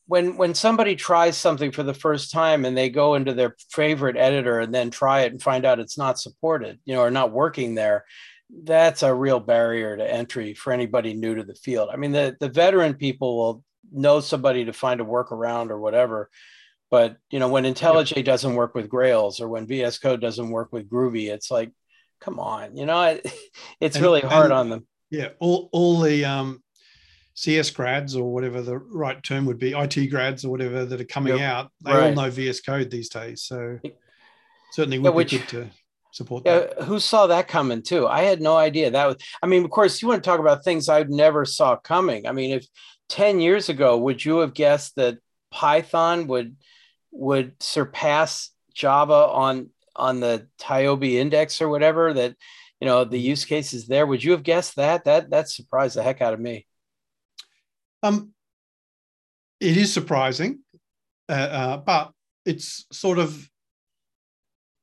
[0.07, 4.17] when when somebody tries something for the first time and they go into their favorite
[4.17, 7.31] editor and then try it and find out it's not supported, you know, or not
[7.31, 8.05] working there,
[8.63, 11.89] that's a real barrier to entry for anybody new to the field.
[11.91, 16.29] I mean, the, the veteran people will know somebody to find a workaround or whatever.
[16.89, 20.69] But you know, when IntelliJ doesn't work with Grails or when VS Code doesn't work
[20.71, 21.71] with Groovy, it's like,
[22.21, 23.29] come on, you know, it,
[23.81, 24.87] it's and, really hard on them.
[25.09, 26.61] Yeah, all all the um,
[27.37, 31.05] CS grads or whatever the right term would be, IT grads or whatever that are
[31.05, 31.41] coming yep.
[31.41, 32.03] out, they right.
[32.05, 33.43] all know VS Code these days.
[33.43, 33.79] So
[34.71, 35.69] certainly would yeah, which, be good to
[36.11, 36.81] support that.
[36.81, 38.07] Who saw that coming too?
[38.07, 39.17] I had no idea that was.
[39.41, 42.27] I mean, of course, you want to talk about things I never saw coming.
[42.27, 42.65] I mean, if
[43.07, 45.19] ten years ago, would you have guessed that
[45.51, 46.55] Python would
[47.11, 52.13] would surpass Java on on the TIOBE index or whatever?
[52.13, 52.35] That
[52.79, 54.05] you know the use cases there.
[54.05, 55.05] Would you have guessed that?
[55.05, 56.65] That that surprised the heck out of me.
[58.03, 58.33] Um,
[59.59, 60.59] it is surprising,
[61.29, 62.11] uh, uh, but
[62.45, 63.49] it's sort of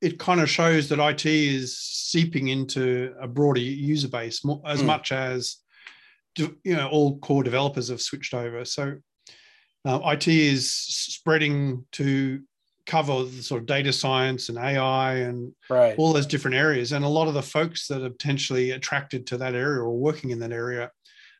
[0.00, 4.82] it kind of shows that IT is seeping into a broader user base more, as
[4.82, 4.86] mm.
[4.86, 5.56] much as
[6.36, 8.64] you know all core developers have switched over.
[8.64, 8.96] So
[9.84, 12.42] uh, IT is spreading to
[12.86, 15.94] cover the sort of data science and AI and right.
[15.98, 16.92] all those different areas.
[16.92, 20.30] And a lot of the folks that are potentially attracted to that area or working
[20.30, 20.90] in that area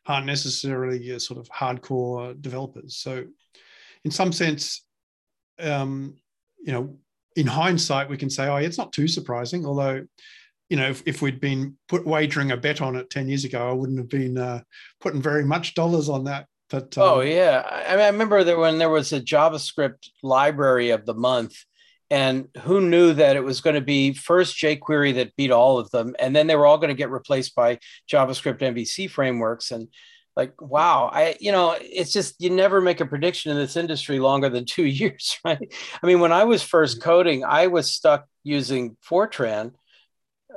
[0.07, 2.97] aren't necessarily sort of hardcore developers.
[2.97, 3.25] So,
[4.03, 4.85] in some sense,
[5.59, 6.15] um,
[6.59, 6.97] you know,
[7.35, 9.65] in hindsight, we can say, oh, it's not too surprising.
[9.65, 10.05] Although,
[10.69, 13.69] you know, if, if we'd been put wagering a bet on it 10 years ago,
[13.69, 14.61] I wouldn't have been uh,
[15.01, 16.47] putting very much dollars on that.
[16.69, 20.89] But um, oh yeah, I, mean, I remember that when there was a JavaScript library
[20.89, 21.55] of the month,
[22.09, 25.91] and who knew that it was going to be first jQuery that beat all of
[25.91, 27.79] them, and then they were all going to get replaced by
[28.11, 29.87] JavaScript MVC frameworks, and
[30.35, 34.19] like wow i you know it's just you never make a prediction in this industry
[34.19, 37.09] longer than two years right i mean when i was first mm-hmm.
[37.09, 39.71] coding i was stuck using fortran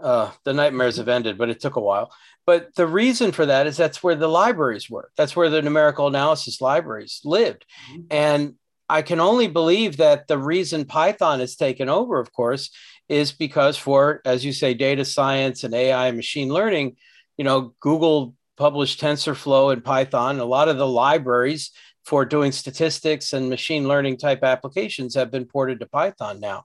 [0.03, 2.13] uh, the nightmares have ended but it took a while
[2.47, 6.07] but the reason for that is that's where the libraries were that's where the numerical
[6.07, 8.03] analysis libraries lived mm-hmm.
[8.11, 8.55] and
[8.89, 12.71] i can only believe that the reason python has taken over of course
[13.09, 16.97] is because for as you say data science and ai and machine learning
[17.37, 20.41] you know google published TensorFlow and Python.
[20.41, 21.71] A lot of the libraries
[22.05, 26.65] for doing statistics and machine learning type applications have been ported to Python now.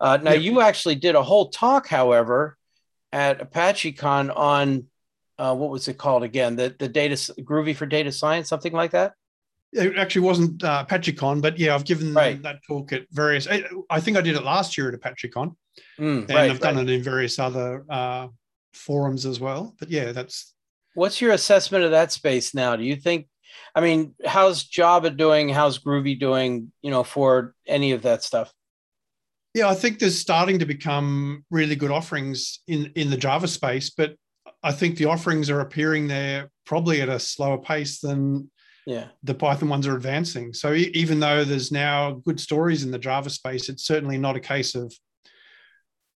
[0.00, 2.57] Uh, now, you actually did a whole talk, however,
[3.12, 4.86] at ApacheCon on
[5.38, 6.56] uh, what was it called again?
[6.56, 9.14] The the data Groovy for data science, something like that.
[9.72, 12.42] It actually wasn't uh, ApacheCon, but yeah, I've given right.
[12.42, 13.46] that talk at various.
[13.46, 15.54] I, think I did it last year at ApacheCon,
[15.98, 16.88] mm, and right, I've done right.
[16.88, 18.28] it in various other uh,
[18.72, 19.74] forums as well.
[19.78, 20.54] But yeah, that's
[20.98, 22.74] What's your assessment of that space now?
[22.74, 23.28] Do you think,
[23.72, 25.48] I mean, how's Java doing?
[25.48, 28.52] How's Groovy doing, you know, for any of that stuff?
[29.54, 33.90] Yeah, I think there's starting to become really good offerings in, in the Java space,
[33.90, 34.14] but
[34.62, 38.50] I think the offerings are appearing there probably at a slower pace than
[38.86, 39.08] yeah.
[39.22, 40.52] the Python ones are advancing.
[40.52, 44.40] So even though there's now good stories in the Java space, it's certainly not a
[44.40, 44.92] case of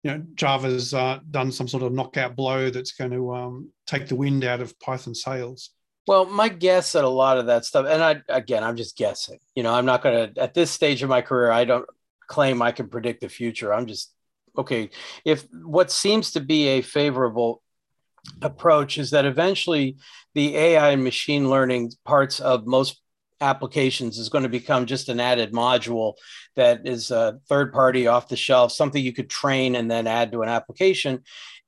[0.02, 4.08] you know Java's uh, done some sort of knockout blow that's going to um, take
[4.08, 5.70] the wind out of Python sails.
[6.08, 9.38] Well, my guess at a lot of that stuff, and I again, I'm just guessing.
[9.54, 11.52] You know, I'm not going to at this stage of my career.
[11.52, 11.86] I don't
[12.32, 13.74] claim I can predict the future.
[13.74, 14.12] I'm just
[14.56, 14.88] okay.
[15.24, 17.62] If what seems to be a favorable
[18.40, 19.96] approach is that eventually
[20.34, 23.02] the AI and machine learning parts of most
[23.42, 26.14] applications is going to become just an added module
[26.56, 30.32] that is a third party off the shelf, something you could train and then add
[30.32, 31.20] to an application.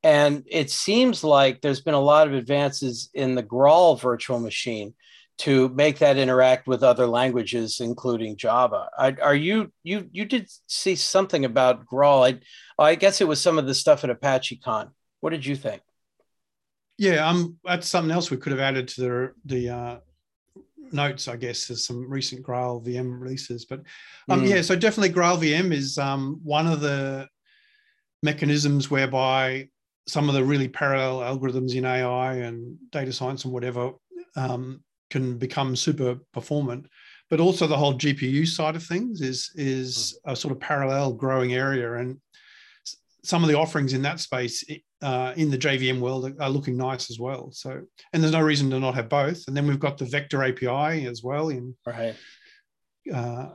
[0.03, 4.95] And it seems like there's been a lot of advances in the Graal virtual machine
[5.37, 8.89] to make that interact with other languages, including Java.
[8.97, 12.25] I, are you you you did see something about Graal?
[12.25, 12.39] I
[12.79, 14.91] I guess it was some of the stuff at ApacheCon.
[15.21, 15.83] What did you think?
[16.99, 19.97] Yeah, um, that's something else we could have added to the the uh,
[20.93, 23.65] notes, I guess, there's some recent Graal VM releases.
[23.65, 23.83] But
[24.29, 24.49] um, mm.
[24.49, 27.29] yeah, so definitely Graal VM is um, one of the
[28.23, 29.69] mechanisms whereby
[30.07, 33.93] some of the really parallel algorithms in AI and data science and whatever
[34.37, 34.83] um,
[35.15, 36.87] can become super performant.
[37.31, 40.33] But also the whole GPU side of things is is mm.
[40.33, 42.21] a sort of parallel growing area, and
[43.23, 44.63] some of the offerings in that space
[45.01, 47.51] uh, in the JVM world are looking nice as well.
[47.53, 47.71] So,
[48.13, 49.47] and there's no reason to not have both.
[49.47, 51.75] And then we've got the Vector API as well in.
[51.87, 52.15] Right.
[53.13, 53.51] Uh,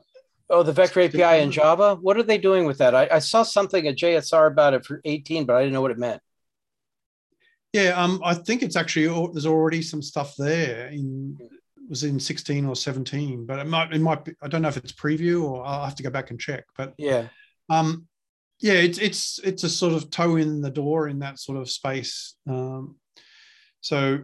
[0.49, 1.95] oh, the Vector API in Java.
[1.95, 2.95] What are they doing with that?
[2.95, 5.91] I, I, saw something at JSR about it for 18, but I didn't know what
[5.91, 6.21] it meant.
[7.73, 11.37] Yeah, um, I think it's actually there's already some stuff there in
[11.89, 14.77] was in 16 or 17, but it might it might be I don't know if
[14.77, 16.65] it's preview or I'll have to go back and check.
[16.77, 17.27] But yeah,
[17.69, 18.07] um,
[18.59, 21.69] yeah, it's it's it's a sort of toe in the door in that sort of
[21.69, 22.35] space.
[22.47, 22.95] Um,
[23.81, 24.19] so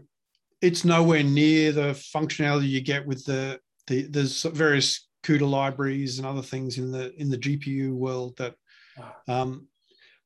[0.62, 6.28] it's nowhere near the functionality you get with the the there's various CUDA libraries and
[6.28, 8.56] other things in the in the GPU world that
[9.00, 9.42] ah.
[9.42, 9.68] um,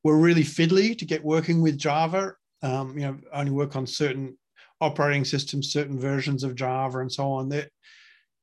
[0.03, 2.33] were really fiddly to get working with Java.
[2.61, 4.37] Um, you know, only work on certain
[4.81, 7.49] operating systems, certain versions of Java, and so on.
[7.49, 7.69] That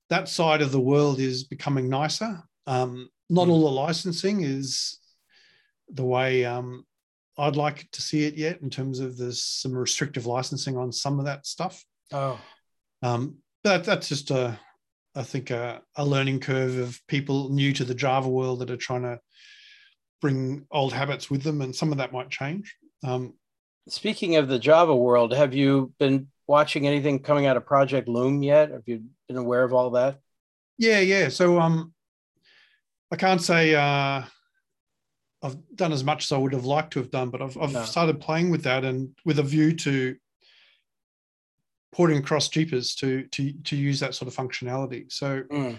[0.08, 2.42] that side of the world is becoming nicer.
[2.66, 4.98] Um, not all the licensing is
[5.88, 6.84] the way um,
[7.38, 11.18] I'd like to see it yet in terms of there's some restrictive licensing on some
[11.18, 11.84] of that stuff.
[12.12, 12.40] Oh,
[13.02, 14.58] um, but that's just a,
[15.14, 18.76] I think a, a, learning curve of people new to the Java world that are
[18.76, 19.18] trying to
[20.20, 22.74] bring old habits with them, and some of that might change.
[23.04, 23.34] Um,
[23.88, 28.42] Speaking of the Java world, have you been watching anything coming out of Project Loom
[28.42, 28.70] yet?
[28.70, 30.18] Have you been aware of all that?
[30.78, 31.28] Yeah, yeah.
[31.28, 31.94] So um,
[33.10, 34.22] I can't say uh,
[35.42, 37.72] I've done as much as I would have liked to have done, but I've, I've
[37.72, 37.84] no.
[37.84, 40.16] started playing with that and with a view to
[41.92, 45.10] porting across GPars to to to use that sort of functionality.
[45.10, 45.78] So mm.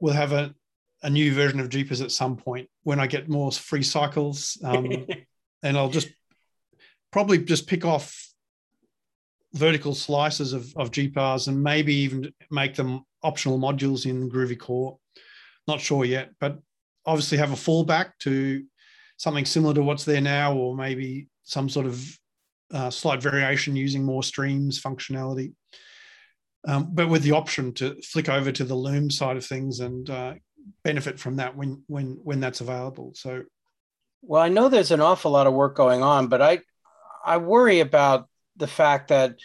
[0.00, 0.54] we'll have a
[1.02, 5.06] a new version of GPars at some point when I get more free cycles, um,
[5.62, 6.08] and I'll just
[7.16, 8.28] probably just pick off
[9.54, 14.98] vertical slices of, of GPars and maybe even make them optional modules in Groovy Core.
[15.66, 16.58] Not sure yet, but
[17.06, 18.62] obviously have a fallback to
[19.16, 22.18] something similar to what's there now, or maybe some sort of
[22.74, 25.54] uh, slight variation using more streams functionality.
[26.68, 30.10] Um, but with the option to flick over to the Loom side of things and
[30.10, 30.34] uh,
[30.84, 33.12] benefit from that when when when that's available.
[33.14, 33.44] So,
[34.20, 36.60] well, I know there's an awful lot of work going on, but I
[37.26, 39.36] I worry about the fact that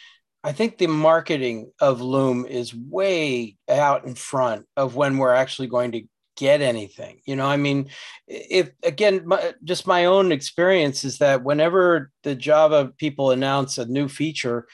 [0.44, 5.68] I think the marketing of Loom is way out in front of when we're actually
[5.68, 6.04] going to
[6.38, 7.88] get anything you know i mean
[8.28, 13.86] if again my, just my own experience is that whenever the java people announce a
[13.86, 14.66] new feature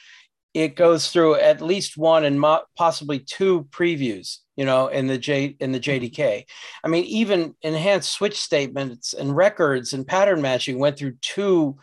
[0.53, 5.17] it goes through at least one and mo- possibly two previews you know in the
[5.17, 6.05] j in the mm-hmm.
[6.05, 6.45] jdk
[6.83, 11.75] i mean even enhanced switch statements and records and pattern matching went through two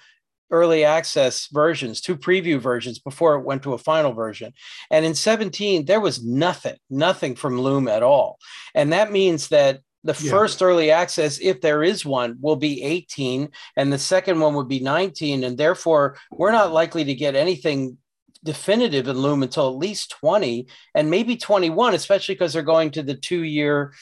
[0.50, 4.52] early access versions, two preview versions before it went to a final version.
[4.90, 8.38] And in 17, there was nothing, nothing from Loom at all.
[8.74, 10.30] And that means that the yeah.
[10.30, 14.68] first early access, if there is one, will be 18, and the second one would
[14.68, 15.44] be 19.
[15.44, 17.96] And therefore, we're not likely to get anything
[18.44, 23.02] definitive in Loom until at least 20 and maybe 21, especially because they're going to
[23.02, 23.94] the two year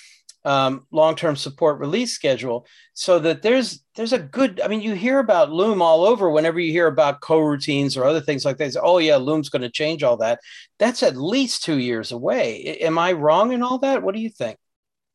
[0.45, 5.21] um, long-term support release schedule so that there's there's a good i mean you hear
[5.21, 8.99] about loom all over whenever you hear about coroutines or other things like this oh
[8.99, 10.41] yeah loom's going to change all that.
[10.79, 12.79] That's at least two years away.
[12.81, 14.03] Am i wrong in all that?
[14.03, 14.59] What do you think?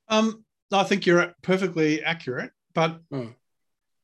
[0.08, 3.34] Um, i think you're perfectly accurate but mm.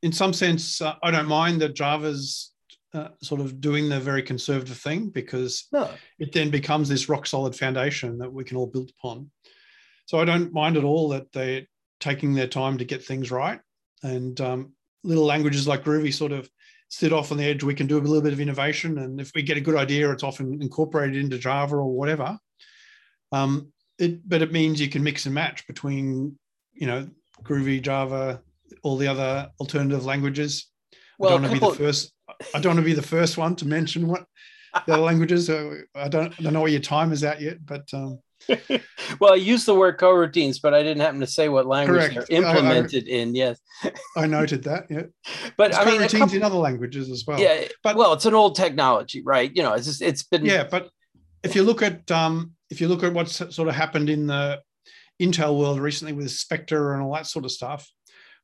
[0.02, 2.52] in some sense uh, i don't mind that java's
[2.94, 5.90] uh, sort of doing the very conservative thing because no.
[6.20, 9.30] it then becomes this rock solid foundation that we can all build upon
[10.14, 11.64] so I don't mind at all that they're
[12.00, 13.60] taking their time to get things right.
[14.04, 14.74] And um,
[15.04, 16.48] little languages like Groovy sort of
[16.88, 17.64] sit off on the edge.
[17.64, 20.12] We can do a little bit of innovation, and if we get a good idea,
[20.12, 22.38] it's often incorporated into Java or whatever.
[23.32, 26.38] Um, it, but it means you can mix and match between,
[26.74, 27.10] you know,
[27.42, 28.40] Groovy, Java,
[28.84, 30.70] all the other alternative languages.
[31.18, 32.14] Well, I don't want to be the first.
[32.54, 34.26] I don't want to be the first one to mention what
[34.86, 35.50] the other languages.
[35.50, 36.40] I don't.
[36.40, 38.20] I don't know what your time is at yet, but um,
[39.20, 42.30] well, I used the word coroutines, but I didn't happen to say what language Correct.
[42.30, 43.36] they're implemented I- in.
[43.36, 43.60] Yes,
[44.18, 44.86] I noted that.
[44.90, 45.04] Yeah,
[45.58, 47.40] but There's I mean, coroutines couple- in other languages as well.
[47.40, 49.52] yeah, but- well, it's an old technology, right?
[49.54, 50.90] You know, it's just it's been yeah but
[51.44, 54.62] if you look at um if you look at what's sort of happened in the
[55.22, 57.88] intel world recently with spectre and all that sort of stuff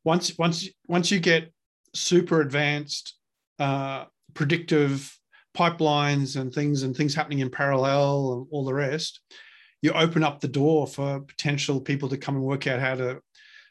[0.05, 1.51] once once once you get
[1.95, 3.15] super advanced
[3.57, 5.11] uh predictive
[5.57, 9.19] pipelines and things and things happening in parallel and all the rest
[9.81, 13.21] you open up the door for potential people to come and work out how to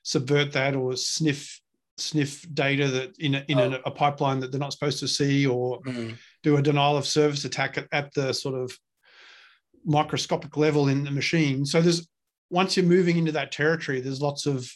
[0.02, 1.60] subvert that or sniff
[1.98, 5.46] sniff data that in a, in a, a pipeline that they're not supposed to see
[5.46, 6.16] or Mm.
[6.44, 8.72] do a denial of service attack at, at the sort of
[9.84, 11.64] microscopic level in the machine.
[11.64, 12.06] So there's
[12.50, 14.70] once you're moving into that territory, there's lots of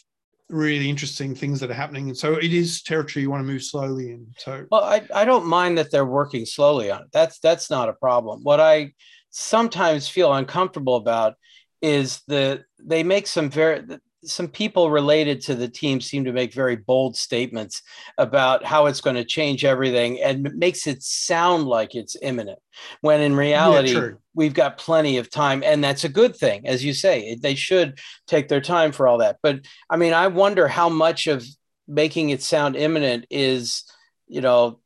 [0.49, 2.09] really interesting things that are happening.
[2.09, 4.27] And so it is territory you want to move slowly in.
[4.37, 7.07] So Well, I, I don't mind that they're working slowly on it.
[7.11, 8.43] That's that's not a problem.
[8.43, 8.93] What I
[9.33, 11.35] sometimes feel uncomfortable about
[11.81, 13.83] is the they make some very
[14.23, 17.81] some people related to the team seem to make very bold statements
[18.17, 22.59] about how it's going to change everything and it makes it sound like it's imminent
[23.01, 24.17] when in reality true.
[24.33, 27.99] we've got plenty of time and that's a good thing as you say they should
[28.27, 31.43] take their time for all that but i mean i wonder how much of
[31.87, 33.83] making it sound imminent is
[34.27, 34.79] you know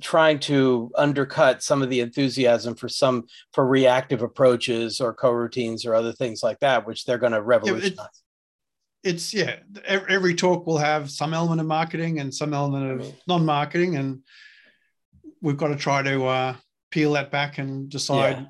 [0.00, 5.94] trying to undercut some of the enthusiasm for some for reactive approaches or coroutines or
[5.94, 8.24] other things like that which they're going to revolutionize
[9.04, 13.96] it's yeah, every talk will have some element of marketing and some element of non-marketing,
[13.96, 14.20] and
[15.42, 16.56] we've got to try to uh,
[16.90, 18.44] peel that back and decide Yeah.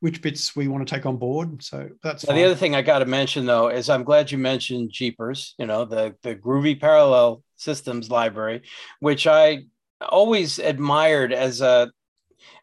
[0.00, 1.62] which bits we want to take on board.
[1.62, 4.90] So that's the other thing I got to mention though is I'm glad you mentioned
[4.90, 8.62] GPars, you know, the the Groovy Parallel Systems library,
[8.98, 9.66] which I
[10.08, 11.90] always admired as a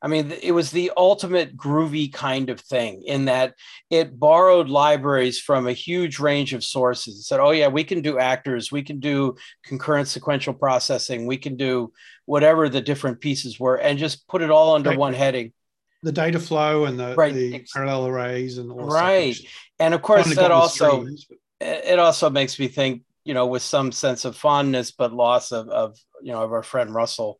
[0.01, 3.55] I mean, it was the ultimate groovy kind of thing in that
[3.89, 7.15] it borrowed libraries from a huge range of sources.
[7.19, 11.37] It said, oh, yeah, we can do actors, we can do concurrent sequential processing, we
[11.37, 11.91] can do
[12.25, 14.99] whatever the different pieces were, and just put it all under Right.
[14.99, 15.53] one heading.
[16.01, 17.33] the data flow and the, Right.
[17.33, 19.35] the parallel arrays and all right.
[19.79, 21.37] And of course, that got in the also streams, but-
[21.85, 25.69] it also makes me think, you know, with some sense of fondness, but loss of,
[25.69, 27.39] of you know, of our friend Russell.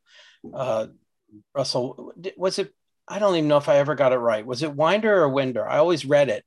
[0.54, 0.86] Uh,
[1.56, 2.72] Russell, was it?
[3.08, 4.46] I don't even know if I ever got it right.
[4.46, 5.68] Was it Winder or Winder?
[5.68, 6.44] I always read it.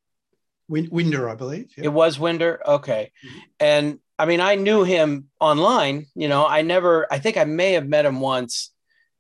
[0.69, 1.73] Winder, I believe.
[1.77, 1.87] yeah.
[1.87, 2.61] It was Winder.
[2.65, 3.11] Okay.
[3.27, 3.41] Mhm.
[3.59, 6.07] And I mean, I knew him online.
[6.15, 7.13] You know, I never.
[7.13, 8.71] I think I may have met him once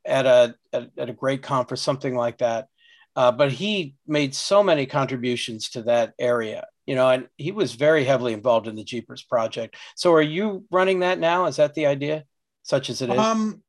[0.05, 2.69] at a at, at a great conference, something like that.
[3.17, 6.65] Uh, but he made so many contributions to that area.
[6.87, 9.77] You know, and he was very heavily involved in the GPars project.
[9.97, 11.47] So, are you running that now?
[11.47, 12.25] Is that the idea,
[12.63, 13.19] such as it is?
[13.19, 13.63] Um,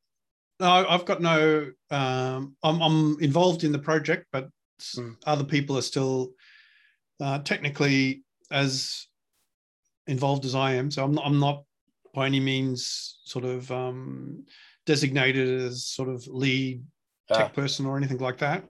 [0.60, 1.70] no, I've got no.
[1.90, 4.48] Um, I'm, I'm involved in the project, but
[4.96, 5.14] Mm.
[5.24, 6.32] other people are still
[7.20, 9.06] uh, technically as
[10.08, 10.90] involved as I am.
[10.90, 11.64] So I'm not, I'm not
[12.12, 14.44] by any means sort of um,
[14.84, 16.82] designated as sort of lead
[17.32, 17.54] tech Ah.
[17.54, 18.64] person or anything like that.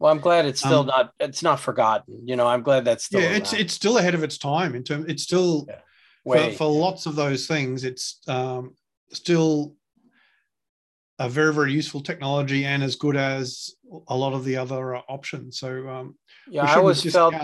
[0.00, 1.12] Well, I'm glad it's still um, not.
[1.20, 2.26] It's not forgotten.
[2.26, 3.20] You know, I'm glad that's still.
[3.20, 3.60] yeah, it's around.
[3.60, 5.04] it's still ahead of its time in terms.
[5.08, 6.50] It's still Yeah.
[6.50, 7.84] for, for lots of those things.
[7.84, 8.74] It's um,
[9.12, 9.74] still
[11.18, 13.74] a very very useful technology and as good as
[14.08, 15.58] a lot of the other uh, options.
[15.58, 16.14] So um,
[16.48, 17.34] yeah, I always felt.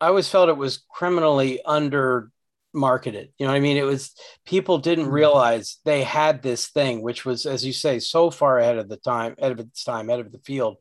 [0.00, 2.30] I always felt it was criminally under
[2.72, 3.32] marketed.
[3.38, 3.78] You know what I mean?
[3.78, 4.12] It was
[4.44, 5.12] people didn't Mhm.
[5.12, 8.98] realize they had this thing, which was, as you say, so far ahead of the
[8.98, 10.76] time, ahead of its time, ahead of the field.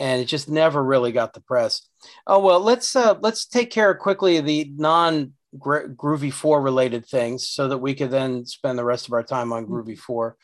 [0.00, 1.82] And it just never really got the press.
[2.26, 7.06] Oh well, let's uh let's take care of quickly of the non Groovy 4 related
[7.06, 10.36] things so that we could then spend the rest of our time on Groovy 4.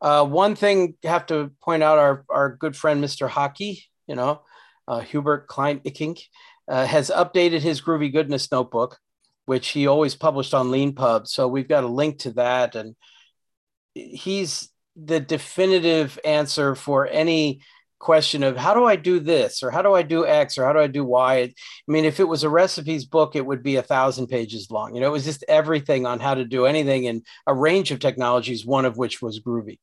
[0.00, 3.28] Uh, one thing have to point out our, our good friend Mr.
[3.28, 4.42] Haki, you know,
[4.88, 6.20] uh, Hubert Klein Ikkink,
[6.68, 8.98] uh, has updated his Groovy Goodness notebook,
[9.46, 11.26] which he always published on LeanPub.
[11.26, 12.74] So we've got a link to that.
[12.74, 12.94] And
[13.94, 17.62] he's the definitive answer for any
[17.98, 20.72] question of how do I do this or how do I do X or how
[20.72, 21.34] do I do Y?
[21.38, 21.52] I
[21.86, 24.94] mean, if it was a recipes book, it would be a thousand pages long.
[24.94, 27.98] You know, it was just everything on how to do anything in a range of
[27.98, 29.78] technologies, one of which was Groovy.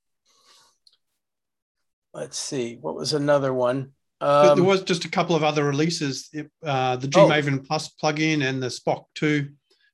[2.14, 3.94] Let's see, what was another one?
[4.22, 6.30] Um, there was just a couple of other releases,
[6.64, 7.28] uh, the Oh.
[7.28, 9.50] Gmaven Plus plugin and the Spock 2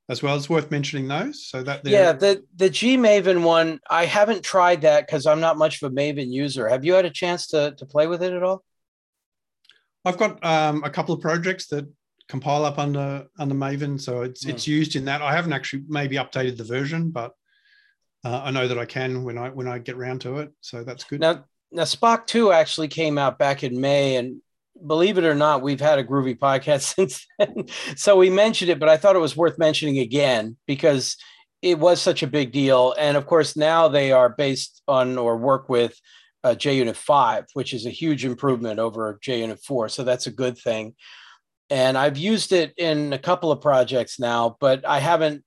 [0.10, 0.36] as well.
[0.36, 1.46] It's worth mentioning those.
[1.46, 5.58] So that yeah, the the G Maven one, I haven't tried that because I'm not
[5.58, 6.68] much of a Maven user.
[6.68, 8.64] Have you had a chance to to play with it at all?
[10.04, 11.88] I've got um, a couple of projects that
[12.28, 14.50] compile up under under Maven, so it's Hmm.
[14.50, 15.22] it's used in that.
[15.22, 17.34] I haven't actually maybe updated the version, but
[18.26, 20.52] uh, I know that I can when I when I get round to it.
[20.62, 21.22] So that's good.
[21.22, 24.42] Now, now Spock 2 actually came out back in May, and
[24.86, 27.66] believe it or not, we've had a groovy podcast since then.
[27.96, 31.18] so we mentioned it, but I thought it was worth mentioning again because
[31.62, 32.96] it was such a big deal.
[32.98, 36.00] And of course, now they are based on or work with
[36.44, 39.90] uh, JUnit 5, which is a huge improvement over JUnit 4.
[39.90, 40.96] So that's a good thing.
[41.70, 45.44] And I've used it in a couple of projects now, but I haven't.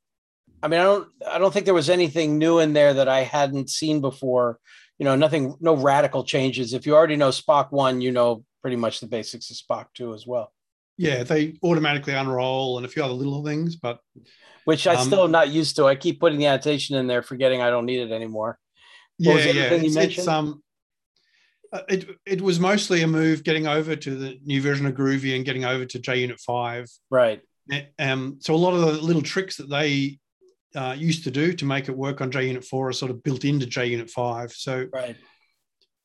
[0.62, 1.08] I mean, I don't.
[1.28, 4.60] I don't think there was anything new in there that I hadn't seen before.
[4.98, 6.74] You know, nothing, no radical changes.
[6.74, 10.14] If you already know Spock one, you know pretty much the basics of Spock two
[10.14, 10.52] as well.
[10.96, 13.98] Yeah, they automatically unroll and a few other little things, but
[14.64, 15.86] which I um, still am not used to.
[15.86, 18.58] I keep putting the annotation in there, forgetting I don't need it anymore.
[19.18, 19.62] What yeah, yeah.
[19.72, 20.62] It's, it's, um,
[21.72, 25.34] uh, it it was mostly a move getting over to the new version of Groovy
[25.34, 26.88] and getting over to JUnit five.
[27.10, 27.40] Right.
[27.98, 28.38] Um.
[28.40, 30.18] So a lot of the little tricks that they
[30.74, 33.44] uh, used to do to make it work on JUnit four are sort of built
[33.44, 34.52] into JUnit five.
[34.52, 35.16] So right.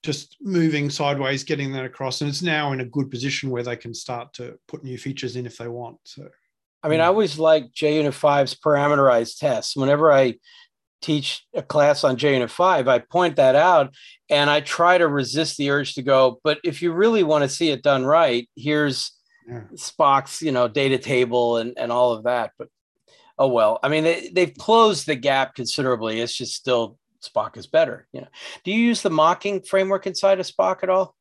[0.07, 3.75] Just moving sideways, getting that across, and it's now in a good position where they
[3.75, 5.97] can start to put new features in if they want.
[6.05, 6.29] So
[6.81, 9.75] I mean, I always like JUnit 5's parameterized tests.
[9.75, 10.35] Whenever I
[11.01, 13.93] teach a class on JUnit 5, I point that out
[14.29, 17.49] and I try to resist the urge to go, but if you really want to
[17.49, 19.11] see it done right, here's
[19.45, 19.63] yeah.
[19.73, 22.51] Spock's, you know, data table and, and all of that.
[22.57, 22.69] But
[23.37, 23.79] oh well.
[23.83, 26.21] I mean, they, they've closed the gap considerably.
[26.21, 26.97] It's just still
[27.27, 28.07] Spock is better.
[28.11, 28.27] You know.
[28.63, 31.15] Do you use the mocking framework inside of Spock at all?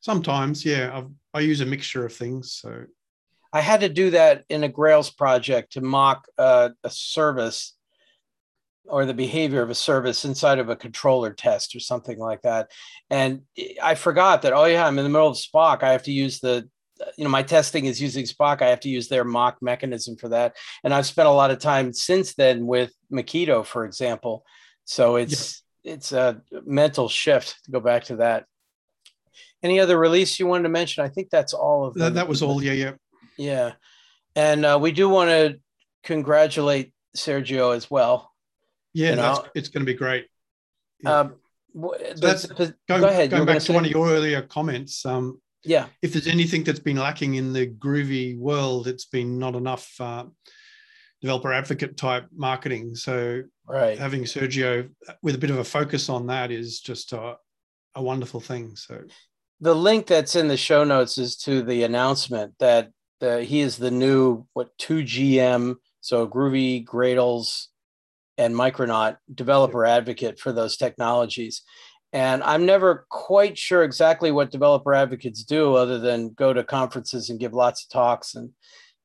[0.00, 0.90] Sometimes, yeah.
[0.96, 2.52] I've, I use a mixture of things.
[2.52, 2.84] So
[3.52, 7.74] I had to do that in a Grails project to mock uh, a service
[8.86, 12.70] or the behavior of a service inside of a controller test or something like that.
[13.10, 13.42] And
[13.80, 15.82] I forgot that, oh, yeah, I'm in the middle of Spock.
[15.82, 16.68] I have to use the,
[17.16, 18.60] you know, my testing is using Spock.
[18.60, 20.56] I have to use their mock mechanism for that.
[20.82, 24.44] And I've spent a lot of time since then with Mockito, for example.
[24.84, 25.92] So it's, yeah.
[25.94, 28.46] it's a mental shift to go back to that.
[29.62, 31.04] Any other release you wanted to mention?
[31.04, 32.00] I think that's all of them.
[32.00, 32.62] That, that was all.
[32.62, 32.72] Yeah.
[32.72, 32.92] Yeah.
[33.36, 33.72] Yeah.
[34.34, 35.60] And uh, we do want to
[36.02, 38.30] congratulate Sergio as well.
[38.94, 39.44] Yeah, you know?
[39.54, 40.26] it's going to be great.
[41.02, 41.20] Yeah.
[41.20, 41.34] Um,
[41.74, 43.30] so that's, go, go, ahead.
[43.30, 45.06] Going back to one of your earlier comments.
[45.06, 45.86] Um, yeah.
[46.02, 50.24] If there's anything that's been lacking in the groovy world, it's been not enough uh,
[51.22, 52.94] developer advocate type marketing.
[52.94, 53.98] So right.
[53.98, 54.90] having Sergio
[55.22, 57.36] with a bit of a focus on that is just a,
[57.94, 58.76] a wonderful thing.
[58.76, 59.02] So
[59.60, 63.76] the link that's in the show notes is to the announcement that the, he is
[63.76, 67.68] the new what two GM so Groovy Grails
[68.36, 71.62] and Micronaut developer advocate for those technologies.
[72.12, 77.30] And I'm never quite sure exactly what developer advocates do other than go to conferences
[77.30, 78.50] and give lots of talks and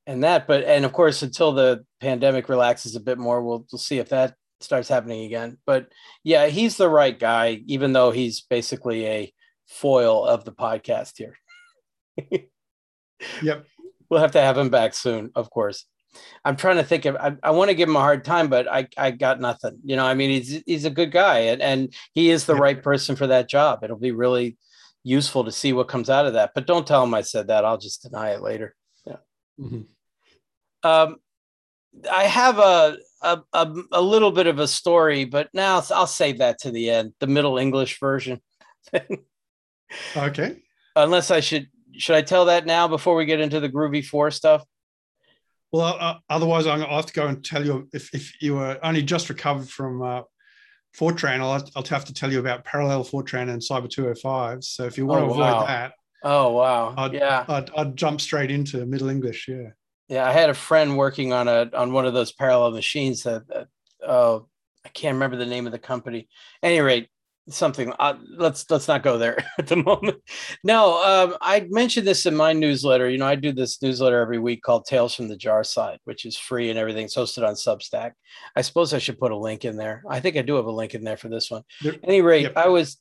[0.07, 0.47] and that.
[0.47, 4.09] But and of course, until the pandemic relaxes a bit more, we'll, we'll see if
[4.09, 5.59] that starts happening again.
[5.67, 5.91] But
[6.23, 9.33] yeah, he's the right guy, even though he's basically a
[9.67, 11.37] foil of the podcast here.
[13.43, 13.65] yep
[14.09, 15.85] we'll have to have him back soon, of course.
[16.43, 17.15] I'm trying to think of.
[17.15, 19.79] I, I want to give him a hard time, but I I got nothing.
[19.83, 22.61] You know, I mean, he's he's a good guy, and and he is the yeah.
[22.61, 23.83] right person for that job.
[23.83, 24.57] It'll be really
[25.03, 26.51] useful to see what comes out of that.
[26.55, 27.65] But don't tell him I said that.
[27.65, 28.75] I'll just deny it later.
[29.05, 29.17] Yeah.
[29.59, 29.81] Mm-hmm.
[30.87, 31.17] Um,
[32.11, 36.39] I have a, a, a a little bit of a story, but now I'll save
[36.39, 37.13] that to the end.
[37.19, 38.41] The Middle English version.
[40.17, 40.61] okay.
[40.95, 41.67] Unless I should
[41.97, 44.63] should I tell that now before we get into the Groovy Four stuff?
[45.71, 48.79] Well, uh, otherwise, I'm gonna have to go and tell you if, if you were
[48.83, 50.21] only just recovered from uh,
[50.97, 54.63] Fortran, I'll, I'll have to tell you about Parallel Fortran and Cyber 205.
[54.63, 55.65] So if you want oh, to avoid wow.
[55.65, 59.47] that, oh wow, I'd, yeah, I'd, I'd jump straight into Middle English.
[59.47, 59.69] Yeah,
[60.07, 60.27] yeah.
[60.27, 63.67] I had a friend working on a on one of those parallel machines that,
[64.05, 64.47] oh,
[64.85, 66.27] I can't remember the name of the company.
[66.63, 67.09] At any rate,
[67.49, 70.17] something uh, let's let's not go there at the moment
[70.63, 74.39] no um, i mentioned this in my newsletter you know i do this newsletter every
[74.39, 78.11] week called tales from the jar side which is free and everything's hosted on substack
[78.55, 80.71] i suppose i should put a link in there i think i do have a
[80.71, 82.57] link in there for this one at any rate yep.
[82.57, 82.97] i was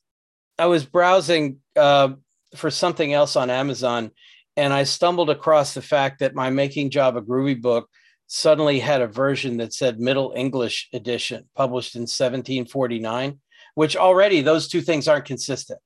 [0.57, 2.09] i was browsing uh,
[2.55, 4.11] for something else on amazon
[4.57, 7.89] and i stumbled across the fact that my making java groovy book
[8.29, 13.39] suddenly had a version that said middle english edition published in 1749
[13.77, 15.79] which already those two things aren't consistent.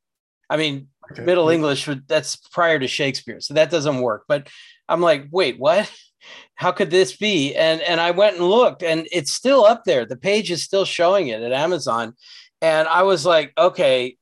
[0.49, 1.25] I mean, okay.
[1.25, 3.41] Middle English, that's prior to Shakespeare.
[3.41, 4.23] So that doesn't work.
[4.29, 4.47] But
[4.87, 5.91] I'm like, wait, what?
[6.55, 7.53] How could this be?
[7.53, 10.05] And and I went and looked, and it's still up there.
[10.05, 12.13] The page is still showing it at Amazon.
[12.61, 14.15] And I was like, okay,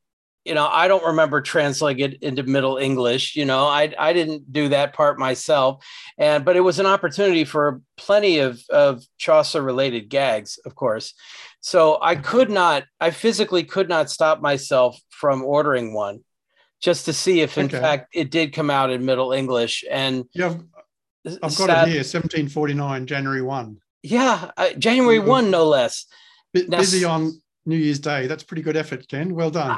[0.46, 3.36] you know, I don't remember translating it into Middle English.
[3.36, 5.86] You know, I I didn't do that part myself,
[6.18, 11.14] and but it was an opportunity for plenty of of Chaucer related gags, of course.
[11.62, 16.24] So I could not, I physically could not stop myself from ordering one.
[16.82, 17.80] just to see if in okay.
[17.80, 19.84] fact it did come out in Middle English.
[19.92, 20.56] And yeah,
[21.26, 23.78] I've, I've got it here, 1749, January 1.
[24.04, 26.06] Yeah, uh, January 1, no less.
[26.54, 28.28] B- now, busy on New Year's Day.
[28.28, 29.36] That's pretty good effort, Ken.
[29.36, 29.78] Well done.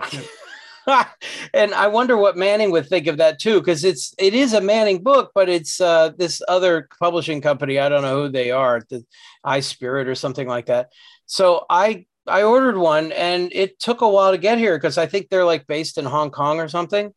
[1.53, 4.61] and I wonder what Manning would think of that too, because it's it is a
[4.61, 7.79] Manning book, but it's uh, this other publishing company.
[7.79, 9.05] I don't know who they are, the
[9.45, 10.89] iSpirit or something like that.
[11.25, 15.07] So I I ordered one, and it took a while to get here because I
[15.07, 17.13] think they're like based in Hong Kong or something.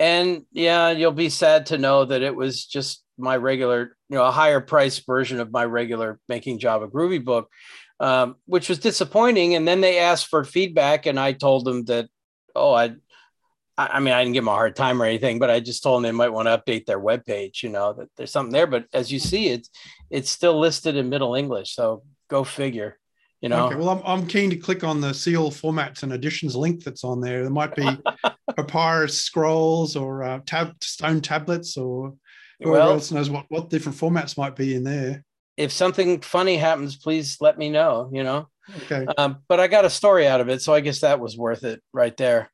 [0.00, 4.24] And yeah, you'll be sad to know that it was just my regular, you know,
[4.24, 7.50] a higher price version of my regular Making Java Groovy book,
[7.98, 9.56] um, which was disappointing.
[9.56, 12.08] And then they asked for feedback, and I told them that
[12.54, 12.94] oh, I,
[13.78, 15.96] I mean, I didn't give them a hard time or anything, but I just told
[15.96, 18.66] them they might want to update their webpage, you know, that there's something there.
[18.66, 19.70] But as you see, it's
[20.10, 21.74] it's still listed in Middle English.
[21.74, 22.98] So go figure,
[23.40, 23.66] you know.
[23.66, 27.04] Okay, well, I'm, I'm keen to click on the seal formats and editions link that's
[27.04, 27.42] on there.
[27.42, 27.88] There might be
[28.56, 32.14] papyrus scrolls or uh, tab stone tablets or
[32.60, 35.24] whoever well, else knows what, what different formats might be in there.
[35.58, 38.48] If something funny happens, please let me know, you know.
[38.84, 39.06] Okay.
[39.16, 41.64] Um, but I got a story out of it, so I guess that was worth
[41.64, 42.50] it right there.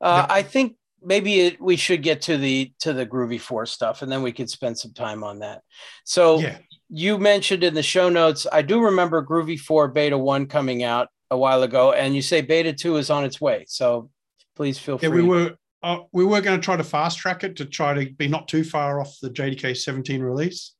[0.00, 0.26] Uh.
[0.28, 4.10] I think maybe it, we should get to the to the Groovy Four stuff, and
[4.10, 5.62] then we could spend some time on that.
[6.04, 6.58] So yeah.
[6.88, 11.08] you mentioned in the show notes, I do remember Groovy Four Beta One coming out
[11.30, 13.64] a while ago, and you say Beta Two is on its way.
[13.68, 14.10] So
[14.54, 15.22] please feel yeah, free.
[15.22, 18.10] we were uh, we were going to try to fast track it to try to
[18.12, 20.74] be not too far off the JDK 17 release,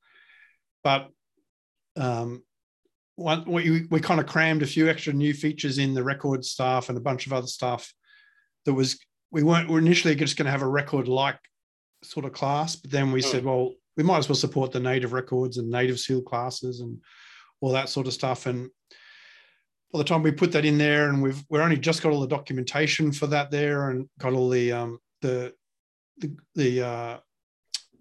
[0.83, 1.11] but
[1.97, 2.43] um,
[3.17, 6.89] one, we, we kind of crammed a few extra new features in the record stuff
[6.89, 7.93] and a bunch of other stuff
[8.67, 8.99] that was
[9.31, 11.39] we weren't we are initially just going to have a record like
[12.03, 13.25] sort of class but then we mm.
[13.25, 16.99] said well we might as well support the native records and native seal classes and
[17.61, 18.69] all that sort of stuff and
[19.93, 22.21] by the time we put that in there and we've we're only just got all
[22.21, 25.53] the documentation for that there and got all the um the
[26.19, 27.19] the, the uh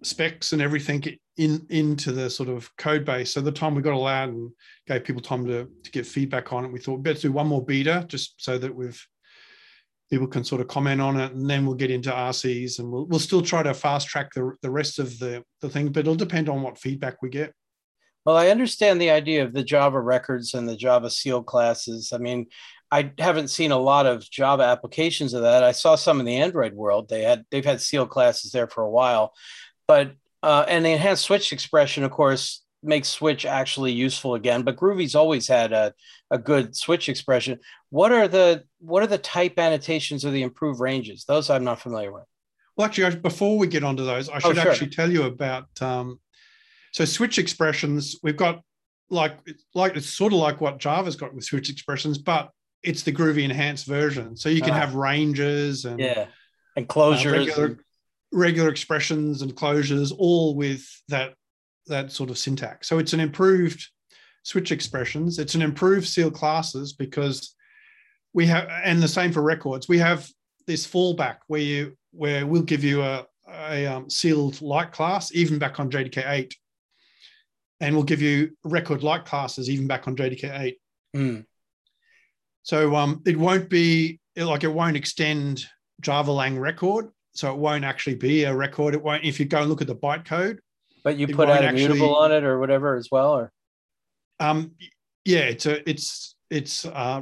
[0.04, 1.02] specs and everything
[1.38, 3.34] in into the sort of code base.
[3.34, 4.52] So the time we got allowed and
[4.88, 7.64] gave people time to, to get feedback on it, we thought better do one more
[7.64, 9.06] beta just so that we've
[10.10, 13.06] people can sort of comment on it and then we'll get into RCs and we'll,
[13.06, 16.16] we'll still try to fast track the, the rest of the, the thing, but it'll
[16.16, 17.54] depend on what feedback we get.
[18.24, 22.12] Well, I understand the idea of the Java records and the Java seal classes.
[22.14, 22.48] I mean,
[22.92, 25.64] I haven't seen a lot of Java applications of that.
[25.64, 27.10] I saw some in the Android world.
[27.10, 29.34] They had they've had seal classes there for a while,
[29.88, 30.14] but
[30.46, 34.62] uh, and the enhanced switch expression, of course, makes switch actually useful again.
[34.62, 35.92] But Groovy's always had a,
[36.30, 37.60] a good switch expression.
[37.90, 41.26] What are the what are the type annotations of the improved ranges?
[41.28, 42.26] Those I'm not familiar with.
[42.78, 44.72] Well, actually, before we get onto those, I oh, should oh, sure.
[44.72, 45.66] actually tell you about.
[45.82, 46.20] Um,
[46.92, 48.62] so switch expressions, we've got
[49.10, 49.40] like
[49.74, 52.52] like it's sort of like what Java's got with switch expressions, but
[52.84, 54.38] it's the Groovy enhanced version.
[54.38, 54.80] So you can ah.
[54.80, 56.28] have ranges and yeah,
[56.76, 57.34] and closures.
[57.34, 57.78] Uh, regular,
[58.32, 61.34] regular expressions and closures, all with that
[61.88, 62.88] that sort of syntax.
[62.88, 63.88] So it's an improved
[64.44, 65.40] switch expressions.
[65.40, 67.56] It's an improved seal classes because
[68.34, 69.88] we have, and the same for records.
[69.88, 70.28] We have
[70.68, 75.60] this fallback where you where we'll give you a, a um, sealed like class even
[75.60, 76.56] back on JDK eight,
[77.80, 80.78] and we'll give you record like classes even back on JDK eight.
[81.16, 81.46] Mm.
[82.64, 85.66] So um, it won't be like it won't extend
[86.02, 88.94] Java Lang record so it won't actually be a record.
[88.94, 90.60] It won't if you go and look at the bytecode.
[91.04, 93.52] But you put out immutable on it or whatever as well, or
[94.40, 94.72] um,
[95.24, 97.22] yeah, it's a it's it's uh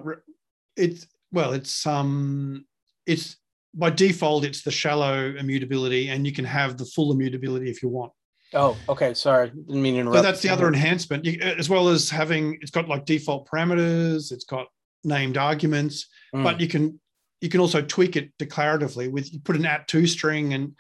[0.78, 2.66] it's well it's um
[3.06, 3.38] it's
[3.74, 7.90] by default it's the shallow immutability and you can have the full immutability if you
[7.90, 8.12] want.
[8.54, 9.14] Oh, okay.
[9.14, 10.18] Sorry, didn't mean to interrupt.
[10.18, 14.32] So that's the other enhancement, you, as well as having it's got like default parameters.
[14.32, 14.68] It's got
[15.04, 16.44] named arguments, mm.
[16.44, 17.00] but you can
[17.44, 20.74] you can also tweak it declaratively with you put an at2 string and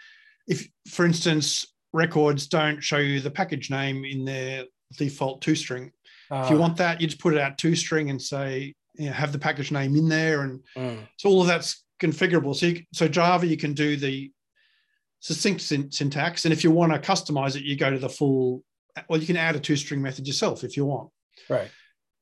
[0.48, 4.64] if for instance records don't show you the package name in their
[4.98, 5.92] default two string
[6.32, 6.62] uh, if you ah.
[6.62, 9.40] want that you just put it at two string and say you know, have the
[9.40, 10.98] package name in there and mm.
[11.18, 14.32] so all of that's configurable so you, so java you can do the
[15.20, 18.64] succinct syntax and if you want to customize it you go to the full
[19.10, 21.10] well you can add a two string method yourself if you want
[21.50, 21.72] right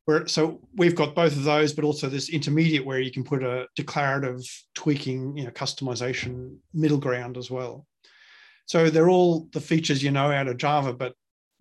[0.05, 3.43] where, so we've got both of those, but also this intermediate where you can put
[3.43, 4.41] a declarative
[4.73, 7.85] tweaking, you know, customization middle ground as well.
[8.65, 11.13] So they're all the features you know out of Java, but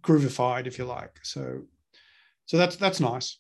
[0.03, 1.18] groovified, if you like.
[1.22, 1.62] So,
[2.47, 3.38] so that's that's nice.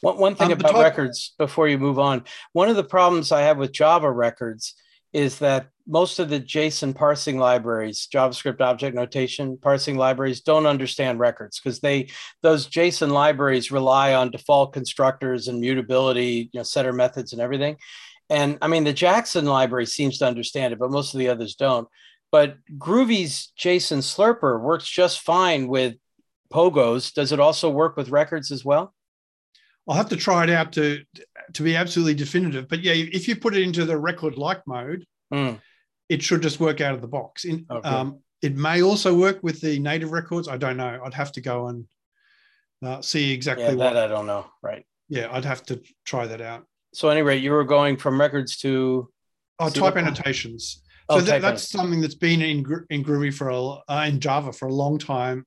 [0.00, 3.32] One, one thing um, about top, records before you move on, one of the problems
[3.32, 4.74] I have with Java records
[5.12, 11.18] is that most of the JSON parsing libraries, JavaScript object notation parsing libraries, don't understand
[11.18, 12.08] records because they
[12.42, 17.76] those JSON libraries rely on default constructors and mutability, you know, setter methods and everything.
[18.30, 21.56] And I mean, the Jackson library seems to understand it, but most of the others
[21.56, 21.88] don't.
[22.30, 25.96] But Groovy's JSON Slurper works just fine with
[26.52, 27.12] Pogos.
[27.12, 28.94] Does it also work with records as well?
[29.88, 31.02] I'll have to try it out to
[31.54, 32.68] to be absolutely definitive.
[32.68, 35.60] But yeah, if you put it into the record like mode, Mm.
[36.10, 37.44] It should just work out of the box.
[37.44, 37.88] In, Okay.
[37.88, 40.48] um, it may also work with the native records.
[40.48, 41.00] I don't know.
[41.04, 41.86] I'd have to go and
[42.84, 43.94] uh, see exactly Yeah, what.
[43.94, 44.46] that I don't know.
[44.62, 44.84] Right.
[45.08, 46.66] yeah, I'd have to try that out.
[46.92, 49.08] So, anyway, you were going from records to
[49.62, 50.82] Oh, type annotations.
[51.10, 54.52] Oh, So that, that's something that's been in in Groovy for a uh, in Java
[54.52, 55.44] for a long time.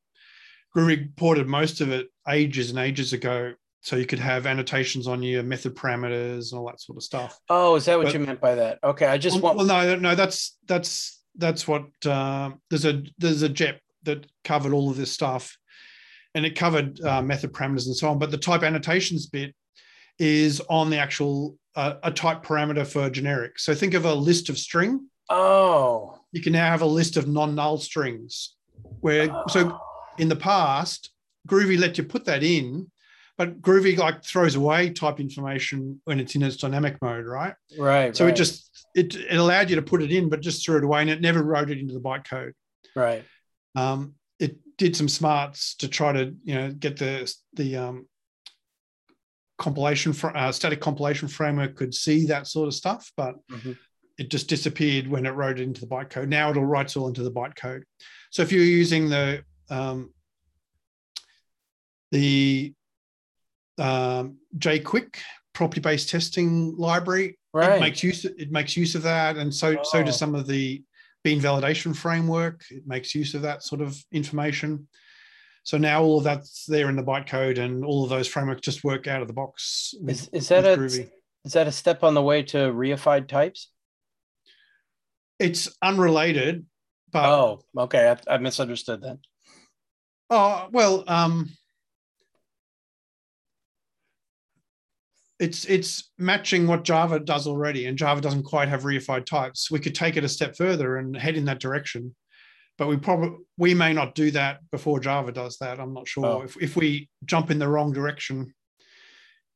[0.75, 3.53] Groovy ported most of it ages and ages ago,
[3.83, 7.37] so you could have annotations on your method parameters and all that sort of stuff.
[7.49, 8.79] Oh, is that what But- you meant by that?
[8.83, 9.67] Okay, I just well, want.
[9.67, 14.71] well, no, no, that's that's that's what uh, there's a there's a JEP that covered
[14.73, 15.57] all of this stuff,
[16.33, 18.19] and it covered uh, method parameters and so on.
[18.19, 19.53] But the type annotations bit
[20.17, 23.59] is on the actual uh, a type parameter for generic.
[23.59, 25.09] So think of a list of string.
[25.29, 28.55] Oh, You can now have a list of non-null strings.
[29.01, 29.77] Where so
[30.17, 31.11] in the past,
[31.49, 32.89] Groovy let you put that in,
[33.37, 37.55] but Groovy like throws away type information when it's in its dynamic mode, right?
[37.77, 38.15] right.
[38.15, 40.77] So right, it just it, it allowed you to put it in, but just threw
[40.77, 42.53] it away, and it never wrote it into the bytecode.
[42.95, 43.25] right.
[43.75, 48.07] Um, it did some smarts to try to you know get the the um,
[49.57, 53.77] compilation fr- uh, static compilation framework could see that sort of stuff, but Mhm.
[54.19, 56.27] it just disappeared when it wrote it into the bytecode.
[56.27, 57.81] Now it'll write all into the bytecode.
[58.29, 60.13] So if you're using the um,
[62.11, 62.73] the
[63.77, 65.15] um, jqwik
[65.53, 67.77] property-based testing library, Right.
[67.77, 70.03] it makes use it makes use of that, and so so Oh.
[70.03, 70.83] does some of the
[71.23, 72.65] Bean validation framework.
[72.69, 74.87] It makes use of that sort of information.
[75.63, 78.83] So now all of that's there in the bytecode, and all of those frameworks just
[78.83, 79.93] work out of the box.
[80.01, 81.09] with- Is, is that a Groovy.
[81.45, 83.69] is that a step on the way to reified types?
[85.39, 86.65] It's unrelated,
[87.11, 88.15] but oh, okay.
[88.27, 89.19] I, I misunderstood that.
[90.29, 91.49] Oh well, um,
[95.39, 99.69] it's it's matching what Java does already, and Java doesn't quite have reified types.
[99.71, 102.15] We could take it a step further and head in that direction,
[102.77, 105.79] but we probably we may not do that before Java does that.
[105.79, 106.41] I'm not sure Oh.
[106.43, 108.53] if if we jump in the wrong direction.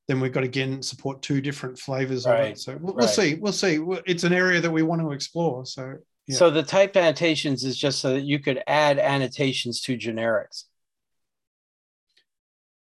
[0.08, 2.60] Then we've got to again support two different flavors of Right, it.
[2.60, 3.36] So we'll, we'll see.
[3.36, 3.78] We'll see.
[4.06, 5.66] It's an area that we want to explore.
[5.66, 5.96] So
[6.28, 6.38] Yeah.
[6.38, 10.64] So the typed annotations is just so that you could add annotations to generics.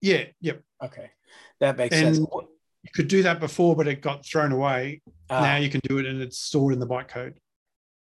[0.02, 0.62] yeah, yep.
[0.84, 1.10] Okay,
[1.60, 2.28] that makes And sense.
[2.86, 5.02] You could do that before, but it got thrown away.
[5.28, 7.34] Ah, now you can do it and it's stored in the bytecode.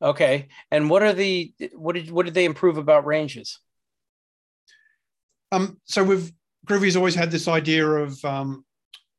[0.01, 3.59] okay, and what are the what did what did they improve about ranges?
[5.51, 6.31] Um, so we've
[6.67, 8.63] Groovy's always had this idea of um,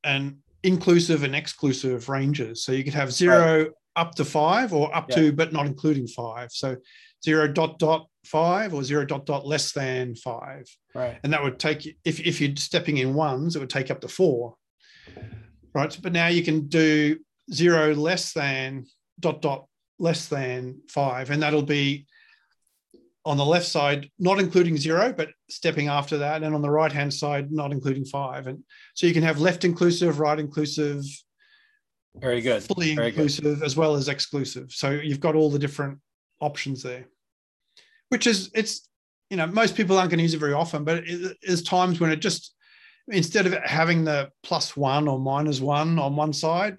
[0.05, 2.65] an inclusive and exclusive ranges.
[2.65, 5.17] So you could have zero up to five or up Yeah.
[5.17, 6.51] to, but not including five.
[6.53, 6.77] So
[7.25, 10.65] zero dot dot five or zero dot dot less than five.
[10.95, 11.19] Right.
[11.23, 14.09] And that would take if, if you're stepping in ones, it would take up to
[14.09, 14.55] four.
[15.75, 15.99] Right.
[16.03, 17.19] But now you can do
[17.53, 18.87] zero less than
[19.21, 19.67] dot dot
[19.99, 21.31] less than five.
[21.31, 22.07] And that'll be
[23.25, 26.43] on the left side, not including zero, but stepping after that.
[26.43, 28.49] And on the right hand side, not including five.
[28.49, 28.65] And
[28.95, 31.05] so you can have left inclusive, right inclusive,
[32.17, 32.63] Very good.
[32.65, 33.21] fully Very good.
[33.21, 34.73] inclusive, as well as exclusive.
[34.73, 36.01] So you've got all the different
[36.41, 37.07] options there,
[38.09, 38.89] which is, it's,
[39.31, 42.01] you know, most people aren't going to use it very often, but it, there's times
[42.01, 42.55] when it just,
[43.09, 46.79] instead of having the plus one or minus one on one side,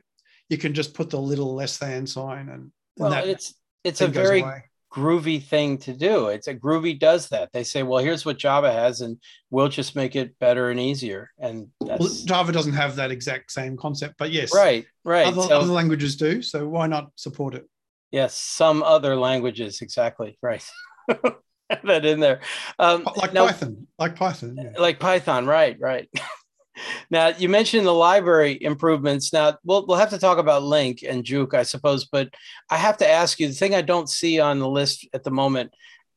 [0.49, 3.53] you can just put the little less than sign and, and Well, it's
[3.83, 4.63] it's a very away.
[4.93, 6.27] groovy thing to do.
[6.27, 7.49] It's a groovy does that.
[7.51, 9.17] They say, well, here's what Java has, and
[9.49, 11.31] we'll just make it better and easier.
[11.39, 15.27] And Well, that's Java doesn't have that exact same concept, but yes, right, right.
[15.27, 16.41] Other, so other languages do.
[16.41, 17.65] So why not support it?
[18.11, 20.63] yes, some other languages, exactly right.
[21.83, 22.41] That in there.
[22.79, 24.57] Um, Like now- Python, like Python.
[24.57, 24.79] Yeah.
[24.79, 26.09] like Python, right, right.
[27.09, 29.31] now you mentioned the library improvements.
[29.33, 32.29] Now we'll we'll have to talk about Link and Juke, I suppose, but
[32.69, 35.31] I have to ask you the thing I don't see on the list at the
[35.31, 35.71] moment.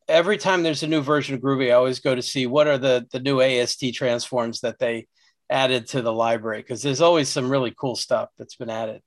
[0.08, 2.78] Every time there's a new version of Groovy, I always go to see what are
[2.78, 5.06] the the new AST transforms that they
[5.48, 9.00] added to the library because there's always some really cool stuff that's been added.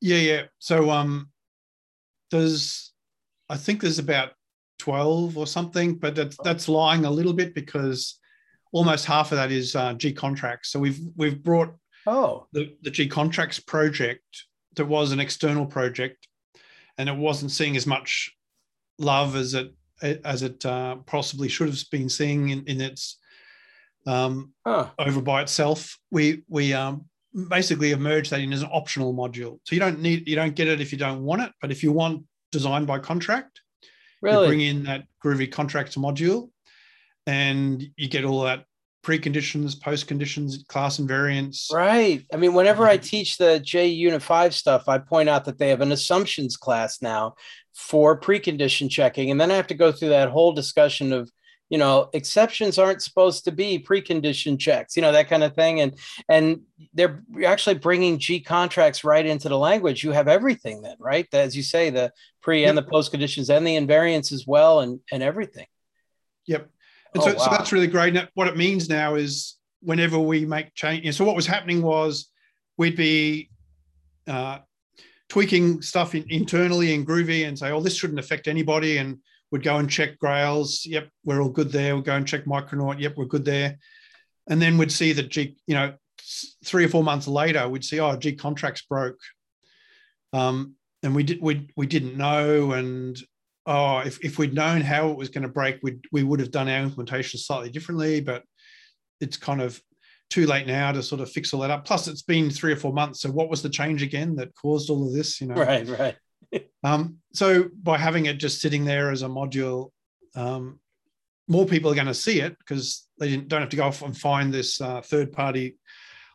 [0.00, 0.42] Yeah, yeah.
[0.58, 1.30] So um,
[2.30, 2.92] there's,
[3.48, 4.32] I think there's about
[4.84, 8.18] twelve or something, but that's that's lying a little bit because
[8.72, 10.66] almost half of that is uh, GContracts.
[10.66, 11.74] So we've we've brought
[12.06, 14.24] Oh, the the GContracts project
[14.74, 16.26] that was an external project,
[16.98, 18.34] and it wasn't seeing as much
[18.98, 19.72] love as it
[20.02, 23.18] as it uh, possibly should have been seeing in, in its
[24.06, 24.88] um, huh.
[24.98, 25.96] over by itself.
[26.10, 27.04] We we um,
[27.48, 29.60] basically have merged that in as an optional module.
[29.64, 31.84] So you don't need you don't get it if you don't want it, but if
[31.84, 33.61] you want design by contract,
[34.22, 34.44] Really?
[34.44, 36.50] you bring in that Groovy contracts module,
[37.26, 38.64] and you get all that
[39.02, 41.72] preconditions, post conditions, class invariants.
[41.72, 42.24] Right.
[42.32, 43.04] I mean, whenever I mm-hmm.
[43.04, 47.02] teach the J Unit 5 stuff, I point out that they have an assumptions class
[47.02, 47.34] now
[47.74, 49.30] for precondition checking.
[49.30, 51.30] And then I have to go through that whole discussion of,
[51.68, 55.80] you know, exceptions aren't supposed to be precondition checks, you know, that kind of thing.
[55.80, 55.98] And
[56.28, 56.60] and
[56.92, 60.04] they're actually bringing GContracts right into the language.
[60.04, 61.26] You have everything then, right?
[61.32, 65.00] As you say, the pre and the post conditions and the invariants as well, and
[65.10, 65.66] and everything.
[66.46, 66.68] Yep.
[67.14, 68.16] And Oh, so, so that's really great.
[68.16, 72.30] And what it means now is whenever we make change, so what was happening was
[72.78, 73.50] we'd be
[74.26, 74.58] uh,
[75.28, 78.98] tweaking stuff in, internally in Groovy and say, oh, this shouldn't affect anybody.
[78.98, 79.18] And
[79.52, 80.84] we'd go and check Grails.
[80.84, 81.94] Yep, we're all good there.
[81.94, 82.98] We'd go and check Micronaut.
[82.98, 83.78] Yep, we're good there.
[84.48, 85.94] And then we'd see that G, you know,
[86.64, 89.20] three or four months later, we'd see, oh, GContracts broke.
[90.32, 90.74] Um,
[91.04, 93.20] and we did we we didn't know and
[93.66, 96.50] oh, if, if we'd known how it was going to break, we'd, we would have
[96.50, 98.42] done our implementation slightly differently, but
[99.20, 99.80] it's kind of
[100.30, 101.84] too late now to sort of fix all that up.
[101.84, 103.20] Plus, it's been three or four months.
[103.20, 105.40] So, what was the change again that caused all of this?
[105.40, 106.16] You know, Right, right.
[106.84, 109.90] Um, so by having it just sitting there as a module,
[110.34, 110.78] um,
[111.48, 114.02] more people are going to see it because they didn't, don't have to go off
[114.02, 115.76] and find this uh, third-party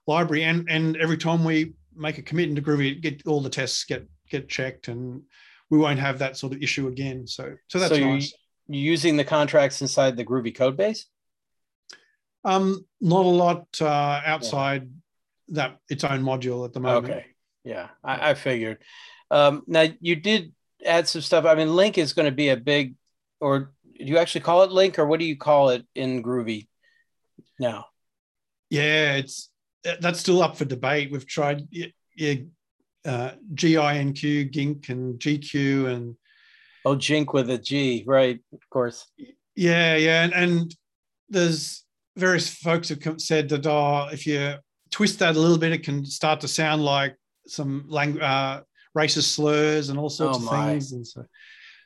[0.05, 0.43] library.
[0.43, 4.07] And and every time we make a commit into Groovy, get all the tests get
[4.29, 5.21] get checked, and
[5.69, 7.27] we won't have that sort of issue again.
[7.27, 8.33] So so that's so you're, nice.
[8.67, 11.05] using the contracts inside the Groovy code base?
[12.43, 14.89] Um, not a lot uh, outside
[15.49, 17.13] that its own module at the moment.
[17.13, 17.25] Okay.
[17.63, 18.77] Yeah, I, I figured.
[19.31, 20.53] Um, now you did
[20.85, 21.45] add some stuff.
[21.45, 22.95] I mean, Link is going to be a big,
[23.39, 26.67] or do you actually call it Link, or what do you call it in Groovy
[27.59, 27.85] now?
[28.69, 29.49] Yeah, it's
[30.01, 31.11] that's still up for debate.
[31.11, 32.35] We've tried yeah,
[33.05, 36.15] uh, GINQ, GINK, and GQ, and
[36.85, 38.39] Oh, Jink with a G, right?
[38.53, 39.07] Of course.
[39.55, 40.75] yeah, yeah, and, and
[41.29, 41.83] there's
[42.15, 44.55] various folks have come, said that oh, if you
[44.89, 47.15] twist that a little bit, it can start to sound like
[47.45, 48.61] some language, uh,
[48.97, 51.25] racist slurs and all sorts Oh, of things, and so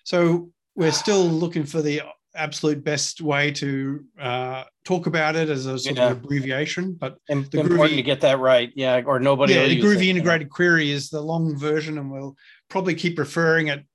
[0.03, 2.01] so we're still looking for the
[2.33, 6.11] absolute best way to uh, talk about it as a sort Yeah.
[6.11, 8.71] of abbreviation, but Im- The important Groovy- to get that right.
[8.73, 9.53] Yeah, or nobody.
[9.53, 10.15] yeah, the Groovy it.
[10.15, 12.35] integrated query is the long version, and we'll
[12.69, 13.85] probably keep referring it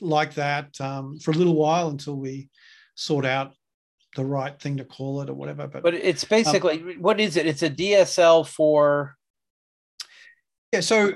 [0.00, 2.48] like that um, for a little while until we
[2.94, 3.54] sort out
[4.16, 5.66] the right thing to call it or whatever.
[5.66, 7.46] But, But it's basically what is it?
[7.46, 9.16] It's a DSL for.
[10.72, 11.14] yeah, so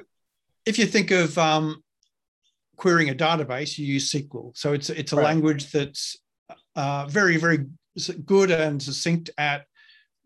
[0.67, 1.83] if you think of um,
[2.77, 4.57] querying a database, you use SQL.
[4.57, 5.25] So it's it's a Right.
[5.25, 6.17] language that's
[6.77, 7.67] uh, very very
[8.25, 9.67] good and succinct at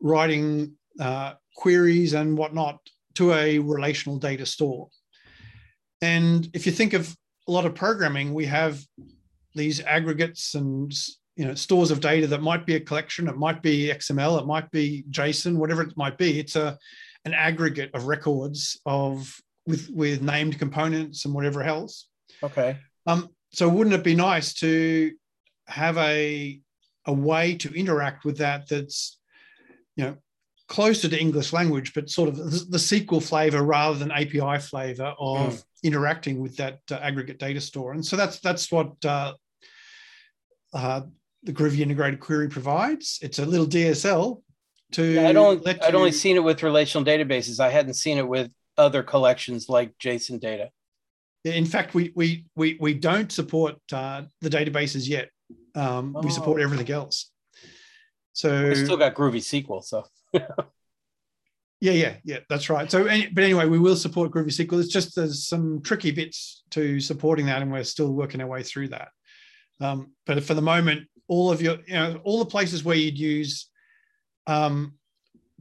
[0.01, 2.79] writing uh, queries and whatnot
[3.15, 4.89] to a relational data store.
[6.01, 7.15] And if you think of
[7.49, 8.81] a lot of programming, we have
[9.55, 10.93] these aggregates and
[11.37, 14.47] you know stores of data that might be a collection, it might be XML, it
[14.47, 16.39] might be JSON, whatever it might be.
[16.39, 16.79] It's a
[17.25, 19.37] an aggregate of records of
[19.69, 22.09] with with named components and whatever else.
[22.43, 22.79] Okay.
[23.07, 25.13] Um, so wouldn't it be nice to
[25.67, 26.61] have a
[27.05, 29.19] a way to interact with that that's
[29.97, 30.17] you know
[30.69, 35.63] closer to English language, but sort of the, SQL flavor rather than API flavor of
[35.83, 37.93] interacting with that uh, aggregate data store.
[37.93, 39.35] And so that's that's what uh,
[40.73, 41.03] uh,
[41.43, 43.19] the Groovy integrated query provides.
[43.23, 44.43] It's a little DSL
[44.93, 47.61] to Yeah, I'd only I'd only seen it with relational databases.
[47.61, 50.71] I hadn't seen it with other collections like JSON data.
[51.45, 55.31] In fact, we we we we don't support uh, the databases yet.
[55.75, 56.65] Um, We support Oh.
[56.65, 57.31] everything else.
[58.33, 60.05] So We still got Groovy SQL, so
[61.81, 62.91] yeah, yeah, yeah, that's right.
[62.91, 64.81] So, any, but anyway, we will support Groovy SQL.
[64.81, 68.63] It's just there's some tricky bits to supporting that, and we're still working our way
[68.63, 69.09] through that.
[69.81, 73.19] Um, but for the moment, all of your, you know, all the places where you'd
[73.19, 73.71] use
[74.47, 74.95] um,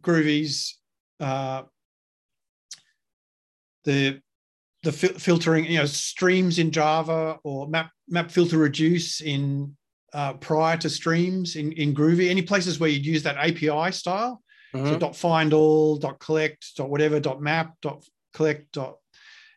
[0.01, 0.77] Groovy's
[1.19, 1.63] uh,
[3.87, 4.21] the
[4.83, 9.75] the fil- filtering, you know, streams in Java or map map filter reduce in
[10.13, 12.29] uh, prior to streams in, in Groovy.
[12.29, 14.43] Any places where you'd use that API style.
[14.73, 14.99] So Mhm.
[14.99, 18.97] dot find all, dot collect, dot whatever, dot map, dot collect, dot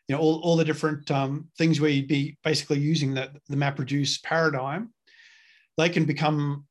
[0.07, 3.57] you know all, all the different um, things where you'd be basically using that the
[3.57, 4.93] map reduce paradigm.
[5.77, 6.65] They can become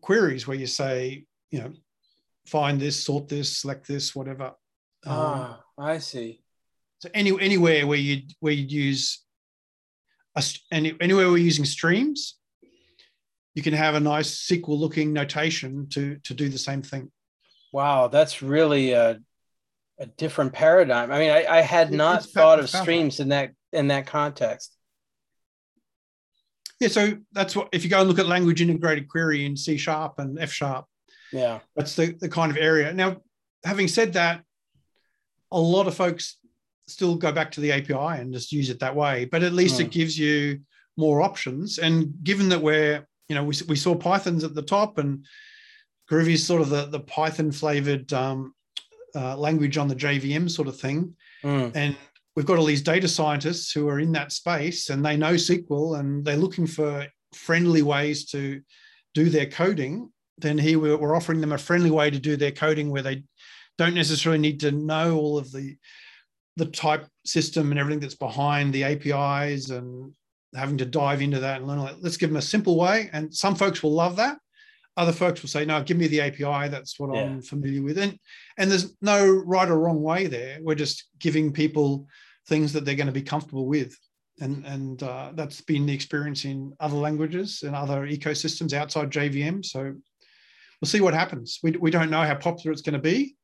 [0.00, 1.72] queries where you say you know
[2.46, 4.54] find this, sort this, select this, whatever.
[5.06, 6.41] Um, ah, I see.
[7.02, 9.24] So any anywhere where you where you'd use
[10.36, 12.36] a, any, anywhere we're using streams,
[13.56, 17.10] you can have a nice SQL looking notation to to do the same thing.
[17.72, 19.18] Wow, that's really a,
[19.98, 21.10] a different paradigm.
[21.10, 24.72] I mean, I, I had not thought of streams in that in that context.
[26.78, 29.76] Yeah, so that's what if you go and look at language integrated query in C
[29.76, 30.84] sharp and F sharp.
[31.32, 32.92] Yeah, that's the, the kind of area.
[32.92, 33.22] Now,
[33.64, 34.44] having said that,
[35.50, 36.36] a lot of folks
[36.86, 39.24] still go back to the API and just use it that way.
[39.24, 39.84] But at least mm.
[39.84, 40.60] it gives you
[40.96, 41.78] more options.
[41.78, 45.24] And given that we're, you know, we, we saw Python's at the top and
[46.10, 48.54] Groovy is sort of the, the Python flavored um,
[49.14, 51.14] uh, language on the JVM sort of thing.
[51.44, 51.72] Mm.
[51.74, 51.96] And
[52.36, 55.98] we've got all these data scientists who are in that space and they know SQL
[56.00, 58.60] and they're looking for friendly ways to
[59.14, 60.10] do their coding.
[60.38, 63.22] Then here we're offering them a friendly way to do their coding where they
[63.78, 65.76] don't necessarily need to know all of the
[66.56, 70.12] the type system and everything that's behind the APIs and
[70.54, 71.96] having to dive into that and learn.
[72.00, 74.38] Let's give them a simple way, and some folks will love that.
[74.96, 76.68] Other folks will say, "No, give me the API.
[76.68, 77.22] That's what yeah.
[77.22, 78.18] I'm familiar with." And
[78.58, 80.58] and there's no right or wrong way there.
[80.60, 82.06] We're just giving people
[82.48, 83.96] things that they're going to be comfortable with,
[84.40, 89.64] and and uh, that's been the experience in other languages and other ecosystems outside JVM.
[89.64, 89.94] So
[90.80, 91.60] we'll see what happens.
[91.62, 93.36] We we don't know how popular it's going to be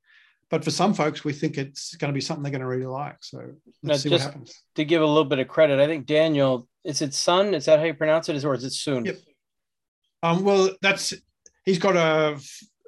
[0.51, 2.87] but for some folks, we think it's going to be something they're going to really
[2.87, 3.17] like.
[3.21, 4.63] So let's now, see what happens.
[4.77, 7.55] To give a little bit of credit, I think Daniel, is it Sun?
[7.55, 8.45] Is that how you pronounce it?
[8.45, 9.05] Or is it Soon?
[9.05, 9.19] Yep.
[10.23, 11.13] Um, well, that's
[11.65, 12.41] he's got a,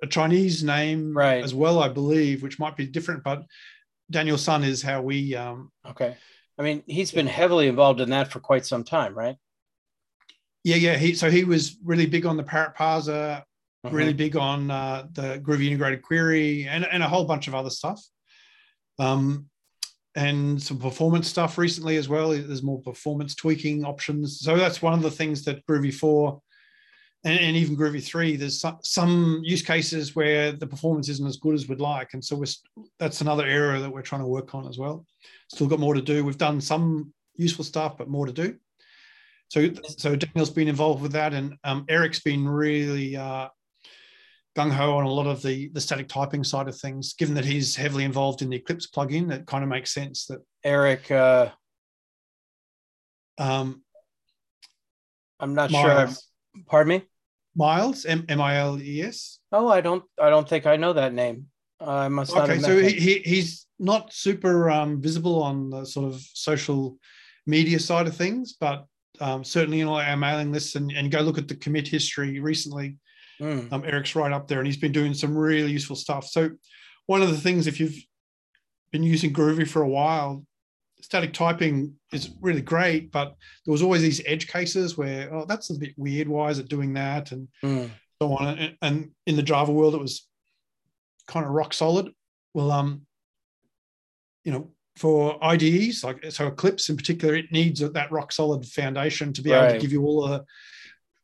[0.02, 1.44] a Chinese name right.
[1.44, 3.22] as well, I believe, which might be different.
[3.22, 3.44] But
[4.10, 5.34] Daniel Sun is how we.
[5.36, 6.16] Um, okay.
[6.58, 9.36] I mean, he's been heavily involved in that for quite some time, right?
[10.64, 10.96] Yeah, yeah.
[10.96, 13.42] He so he was really big on the Parrot Parser
[13.84, 13.96] uh-huh.
[13.96, 17.70] really big on uh, the Groovy integrated query and, and a whole bunch of other
[17.70, 18.02] stuff.
[18.98, 19.46] Um,
[20.16, 22.30] and some performance stuff recently as well.
[22.30, 24.40] There's more performance tweaking options.
[24.40, 26.40] So that's one of the things that Groovy 4
[27.24, 31.36] and, and even Groovy 3, there's some, some, use cases where the performance isn't as
[31.36, 32.14] good as we'd like.
[32.14, 35.04] And so we're, that's another area that we're trying to work on as well.
[35.48, 36.24] Still got more to do.
[36.24, 38.56] We've done some useful stuff, but more to do.
[39.48, 39.68] So,
[39.98, 43.48] so Daniel's been involved with that, and um, Eric's been really uh,
[44.60, 47.14] gung ho on a lot of the the static typing side of things.
[47.14, 50.40] Given that he's heavily involved in the Eclipse plugin, it kind of makes sense that
[50.64, 51.10] Eric.
[51.10, 51.50] Uh,
[53.38, 53.82] um,
[55.38, 56.10] I'm not Miles.
[56.54, 56.62] sure.
[56.66, 57.02] Pardon me.
[57.56, 59.38] Miles M M I L E S.
[59.52, 60.04] Oh, I don't.
[60.20, 61.46] I don't think I know that name.
[61.80, 62.36] I must.
[62.36, 66.98] Okay, so he, he, he's not super um, visible on the sort of social
[67.46, 68.84] media side of things, but
[69.20, 72.38] um, certainly in all our mailing lists and, and go look at the commit history
[72.38, 72.98] recently
[73.40, 73.72] Mm.
[73.72, 76.26] Um, Eric's right up there, and he's been doing some really useful stuff.
[76.26, 76.50] So,
[77.06, 77.96] one of the things, if you've
[78.92, 80.44] been using Groovy for a while,
[81.00, 83.34] static typing is really great, but
[83.64, 86.28] there was always these edge cases where, oh, that's a bit weird.
[86.28, 87.32] Why is it doing that?
[87.32, 87.90] And mm.
[88.20, 88.58] so on.
[88.58, 90.26] And, and in the Java world, it was
[91.26, 92.12] kind of rock solid.
[92.54, 93.06] Well, um,
[94.44, 99.32] you know, for IDEs, like so Eclipse in particular, it needs that rock solid foundation
[99.32, 99.64] to be right.
[99.64, 100.44] able to give you all the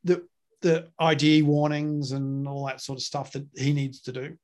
[0.04, 0.26] the
[0.66, 4.36] the IDE warnings and all that sort of stuff that he needs to do.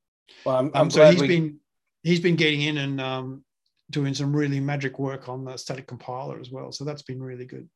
[0.44, 1.28] Well, I'm, I'm um, so he's we...
[1.28, 1.60] been
[2.02, 3.44] he's been getting in and um,
[3.90, 6.72] doing some really magic work on the static compiler as well.
[6.72, 7.68] So that's been really good.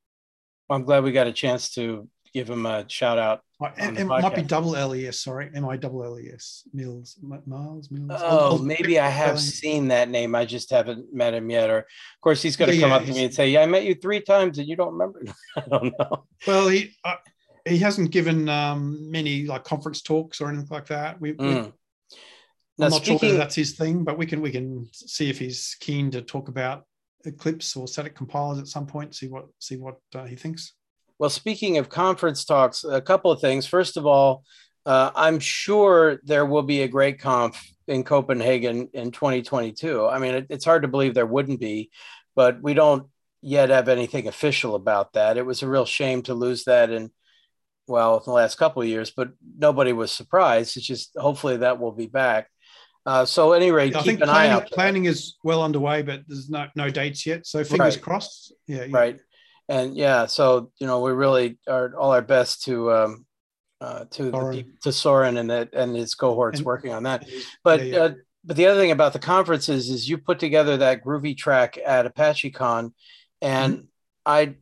[0.68, 3.40] Well, I'm glad we got a chance to give him a shout out.
[3.62, 5.50] Oh, it might be double LES, sorry.
[5.54, 6.64] M I double LES.
[6.74, 8.20] Mills, Miles, Mills.
[8.22, 10.34] Oh, maybe I have seen that name.
[10.34, 11.70] I just haven't met him yet.
[11.70, 11.84] Or, of
[12.20, 13.84] course, he's going to yeah, come yeah, up to me and say, Yeah, I met
[13.84, 15.24] you three times and you don't remember.
[15.56, 16.26] I don't know.
[16.46, 16.94] Well, he,
[17.66, 21.20] he hasn't given um, many like conference talks or anything like that.
[21.20, 21.38] We, mm.
[21.38, 21.72] we
[22.84, 25.76] I'm not speaking, sure that's his thing, but we can we can see if he's
[25.80, 26.84] keen to talk about
[27.24, 29.14] Eclipse or static compilers at some point.
[29.14, 30.74] See what see what uh, he thinks.
[31.18, 33.66] Well, speaking of conference talks, a couple of things.
[33.66, 34.44] First of all,
[34.84, 37.56] uh, I'm sure there will be a GR8Conf
[37.88, 40.06] in Copenhagen in 2022.
[40.06, 41.90] I mean, it, it's hard to believe there wouldn't be,
[42.34, 43.08] but we don't
[43.40, 45.38] yet have anything official about that.
[45.38, 47.10] It was a real shame to lose that in
[47.86, 50.76] well in the last couple of years, but nobody was surprised.
[50.76, 52.48] It's just hopefully that will be back.
[53.04, 56.66] Uh, so at any rate, I think planning, planning is well underway, but there's no
[56.74, 57.46] no dates yet.
[57.46, 58.02] So fingers right.
[58.02, 58.52] crossed.
[58.66, 59.20] Yeah, yeah, Right.
[59.68, 63.26] And yeah, so you know, we really are all our best to um,
[63.80, 64.56] uh, to Soren.
[64.56, 67.28] The, to Soren and that and his cohorts and, working on that.
[67.62, 67.98] But yeah, yeah.
[68.00, 68.14] Uh,
[68.44, 72.12] but the other thing about the conferences is you put together that groovy track at
[72.12, 72.92] ApacheCon,
[73.42, 73.84] and mm-hmm.
[74.24, 74.54] I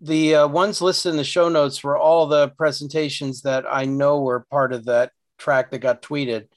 [0.00, 4.22] the uh, ones listed in the show notes were all the presentations that I know
[4.22, 6.48] were part of that track that got tweeted.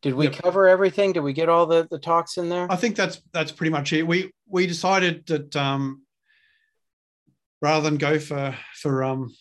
[0.00, 0.34] Did we yep.
[0.42, 1.12] cover everything?
[1.12, 2.66] Did we get all the, the talks in there?
[2.70, 4.06] I think that's that's pretty much it.
[4.06, 6.02] We we decided that um,
[7.60, 9.34] rather than go for for um,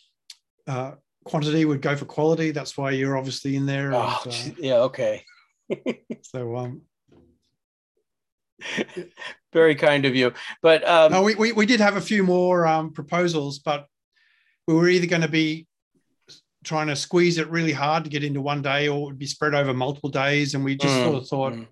[0.67, 0.91] uh,
[1.25, 2.51] quantity, we'd go for quality.
[2.51, 3.93] That's why you're obviously in there.
[3.93, 5.23] Oh, and, uh, yeah, okay.
[6.21, 6.81] so um,
[9.53, 10.33] Very kind of you.
[10.61, 13.87] But um, no, we, we, we did have a few more um, proposals, but
[14.67, 15.67] we were either going to be
[16.63, 19.25] trying to squeeze it really hard to get into one day or it would be
[19.25, 20.53] spread over multiple days.
[20.53, 21.67] And we just mm, sort of thought, mm.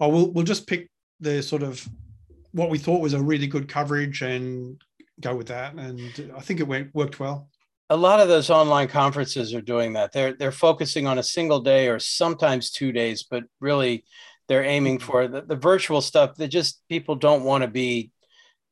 [0.00, 0.90] oh, we'll, we'll just pick
[1.20, 1.86] the sort of
[2.52, 4.80] what we thought was a really good coverage and
[5.20, 5.74] go with that.
[5.74, 6.00] And
[6.36, 7.48] I think it went worked well.
[7.90, 10.12] A lot of those online conferences are doing that.
[10.12, 14.04] They're they're focusing on a single day or sometimes two days, but really
[14.52, 15.10] they're aiming mm-hmm.
[15.10, 18.10] for the, the virtual stuff that just people don't want to be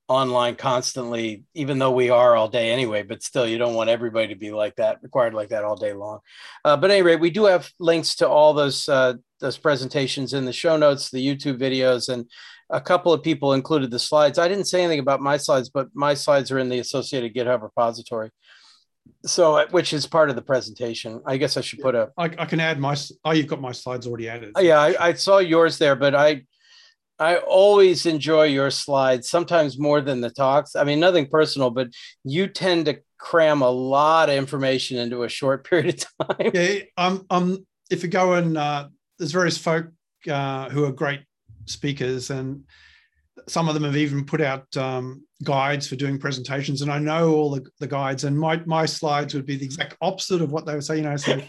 [0.09, 4.28] online constantly, even though we are all day anyway, but still you don't want everybody
[4.28, 6.18] to be like that, required like that all day long.
[6.66, 10.53] Uh, but anyway, we do have links to all those uh, those presentations in the
[10.53, 12.26] show notes, the YouTube videos, and
[12.68, 14.39] a couple of people included the slides.
[14.39, 17.62] I didn't say anything about my slides, but my slides are in the associated GitHub
[17.62, 18.31] repository.
[19.24, 21.20] So, uh, which is part of the presentation.
[21.26, 22.11] I guess I should put a.
[22.16, 22.96] I, I can add my.
[23.24, 24.52] Oh, you've got my slides already added.
[24.58, 26.42] Yeah, I, I saw yours there, but I,
[27.18, 29.28] I always enjoy your slides.
[29.28, 30.76] Sometimes more than the talks.
[30.76, 31.88] I mean, nothing personal, but
[32.24, 36.50] you tend to cram a lot of information into a short period of time.
[36.54, 38.88] Yeah, um, um, if you go and uh,
[39.18, 39.86] there's various folk
[40.28, 41.20] uh, who are great
[41.66, 42.64] speakers, and
[43.49, 46.82] some of them have even put out um, guides for doing presentations.
[46.82, 49.97] And I know all the, the guides, and my my slides would be the exact
[50.01, 50.97] opposite of what they would say.
[50.97, 51.41] You know, so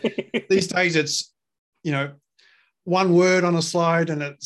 [0.49, 1.33] these days it's
[1.83, 2.11] you know
[2.83, 4.43] one word on a slide, and it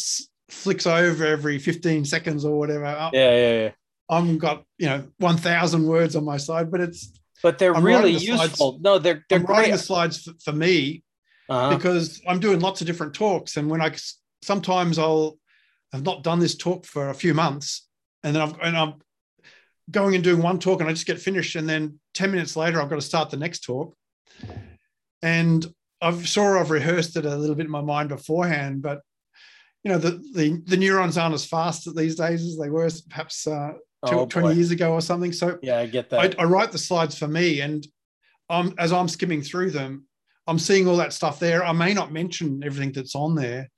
[0.49, 2.85] flicks over every 15 seconds or whatever.
[3.13, 3.71] Yeah, yeah, yeah.
[4.09, 8.11] I'm got you know 1,000 words on my slide, but it's but they're I'm really
[8.11, 8.71] useful.
[8.71, 11.03] Slides, no, they're they're I'm writing the slides for, for me
[11.49, 11.75] uh-huh.
[11.75, 13.95] because I'm doing lots of different talks, and when I
[14.41, 15.37] sometimes I'll
[15.95, 17.87] I've not done this talk for a few months,
[18.23, 18.95] and then I've and I'm
[19.89, 22.81] going and doing one talk, and I just get finished, and then ten minutes later
[22.81, 23.95] I've got to start the next talk,
[25.21, 25.65] and
[26.01, 29.01] I've sure I've rehearsed it a little bit in my mind beforehand, but
[29.85, 33.47] you know the the, the neurons aren't as fast these days as they were perhaps
[33.47, 33.71] uh,
[34.05, 35.31] two, oh, 20 years ago or something.
[35.31, 36.35] So yeah, I get that.
[36.37, 37.87] I, I write the slides for me, and
[38.49, 40.07] I'm, as I'm skimming through them,
[40.45, 41.63] I'm seeing all that stuff there.
[41.63, 43.69] I may not mention everything that's on there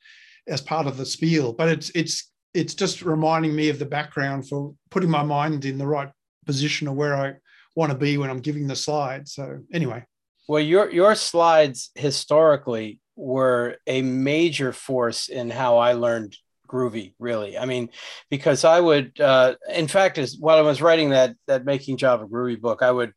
[0.47, 4.47] as part of the spiel, but it's it's it's just reminding me of the background
[4.47, 6.09] for putting my mind in the right
[6.45, 7.33] position of where I
[7.75, 9.27] want to be when I'm giving the slide.
[9.27, 10.03] So anyway.
[10.47, 16.37] Well, your your slides historically were a major force in how I learned
[16.67, 17.89] groovy really i mean
[18.29, 22.27] because i would uh, in fact as while i was writing that that making java
[22.27, 23.13] groovy book i would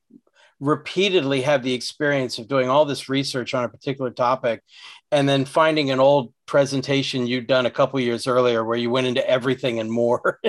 [0.61, 4.63] repeatedly have the experience of doing all this research on a particular topic
[5.11, 9.07] and then finding an old presentation you'd done a couple years earlier where you went
[9.07, 10.39] into everything and more.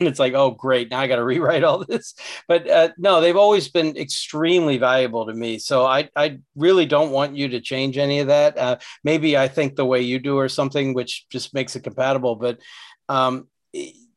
[0.00, 2.14] And it's like oh great now i got to rewrite all this.
[2.46, 5.58] But uh, no they've always been extremely valuable to me.
[5.58, 8.56] So I, I really don't want you to change any of that.
[8.56, 12.36] Uh, maybe i think the way you do or something which just makes it compatible
[12.36, 12.58] but
[13.08, 13.48] um,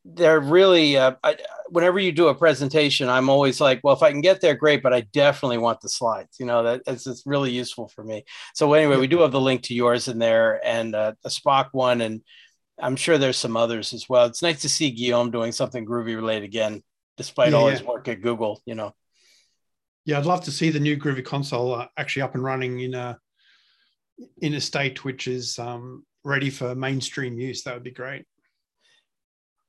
[0.04, 1.38] they're really uh, I,
[1.70, 4.82] whenever you do a presentation i'm always like well if i can get there great
[4.82, 8.24] but i definitely want the slides you know that, that's it's really useful for me.
[8.56, 11.70] So anyway we do have the link to yours in there and uh, a spock
[11.72, 12.22] one and
[12.82, 14.26] i'm sure there's some others as well.
[14.26, 16.82] It's nice to see guillaume doing something groovy related again
[17.18, 17.78] despite yeah, all yeah.
[17.78, 18.96] his work at google you know.
[20.06, 22.96] Yeah i'd love to see the new groovy console uh, actually up and running in
[22.96, 23.20] a
[24.42, 27.64] in a state which is um, ready for mainstream use.
[27.64, 28.26] That would be great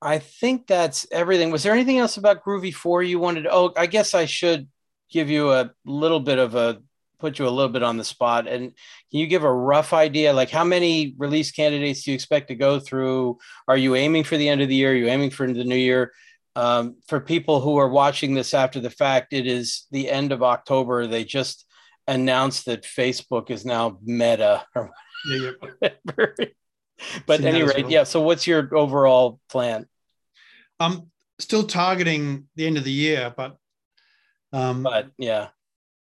[0.02, 1.50] I think that's everything.
[1.50, 3.42] Was there anything else about Groovy 4 you wanted?
[3.42, 4.68] To, oh, I guess I should
[5.10, 6.82] give you a little bit of a
[7.20, 8.48] put you a little bit on the spot.
[8.48, 10.32] And can you give a rough idea?
[10.32, 13.38] Like, how many release candidates do you expect to go through?
[13.68, 14.90] Are you aiming for the end of the year?
[14.90, 16.12] Are you aiming for the new year?
[16.56, 20.42] Um, for people who are watching this after the fact, it is the end of
[20.42, 21.06] October.
[21.06, 21.64] They just
[22.08, 24.90] announced that Facebook is now Meta or
[25.24, 26.34] whatever.
[26.38, 26.46] Yeah,
[27.26, 27.92] but at any rate, well.
[27.92, 28.04] yeah.
[28.04, 29.86] So, what's your overall plan?
[30.82, 33.56] I'm still targeting the end of the year, but
[34.52, 35.48] um, but yeah,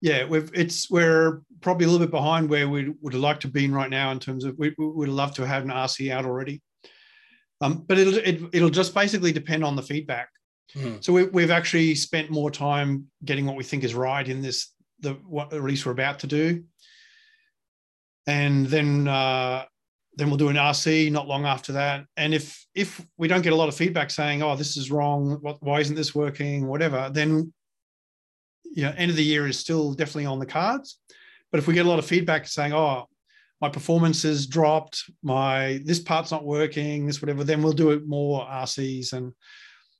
[0.01, 3.47] yeah, we've it's we're probably a little bit behind where we would have liked to
[3.47, 6.25] be right now in terms of we, we would love to have an RC out
[6.25, 6.61] already.
[7.61, 10.29] Um, but it'll it, will it will just basically depend on the feedback.
[10.75, 11.03] Mm.
[11.03, 14.73] So we, we've actually spent more time getting what we think is right in this
[14.99, 16.63] the what release we're about to do,
[18.25, 19.65] and then uh,
[20.15, 22.05] then we'll do an RC not long after that.
[22.17, 25.37] And if if we don't get a lot of feedback saying, "Oh, this is wrong.
[25.41, 27.53] What, why isn't this working?" Whatever, then
[28.73, 30.99] you know, end of the year is still definitely on the cards.
[31.51, 33.07] But if we get a lot of feedback saying, "Oh,
[33.61, 38.05] my performance has dropped, my this part's not working, this whatever," then we'll do it
[38.05, 39.33] more RCs, and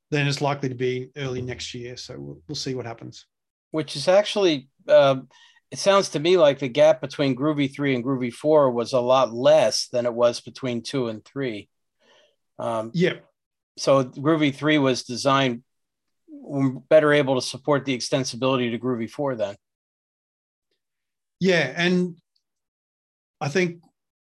[0.09, 1.95] then it's likely to be early next year.
[1.95, 3.25] So we'll, we'll see what happens.
[3.71, 4.67] Which is actually.
[4.87, 5.21] Uh
[5.71, 8.99] it sounds to me like the gap between Groovy 3 and Groovy 4 was a
[8.99, 11.69] lot less than it was between 2 and 3.
[12.61, 13.15] Um, yeah.
[13.75, 15.63] so Groovy three was designed
[16.89, 19.55] better able to support the extensibility to Groovy four then.
[21.39, 22.17] Yeah, and
[23.39, 23.81] I think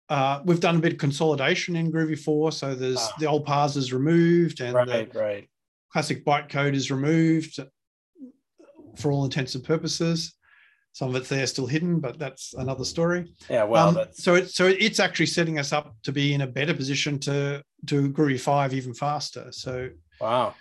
[0.09, 2.53] uh, we've done a bit of consolidation in Groovy 4.
[2.53, 3.13] So there's ah.
[3.19, 5.49] the old parsers removed and right, right.
[5.93, 7.59] classic bytecode is removed
[8.97, 10.35] for all intents and purposes.
[10.93, 13.33] Some of it's there still hidden, but that's another story.
[13.49, 16.47] Yeah, well, um, so it, so it's actually setting us up to be in a
[16.47, 19.53] better position to do Groovy five even faster.
[19.53, 20.55] So wow,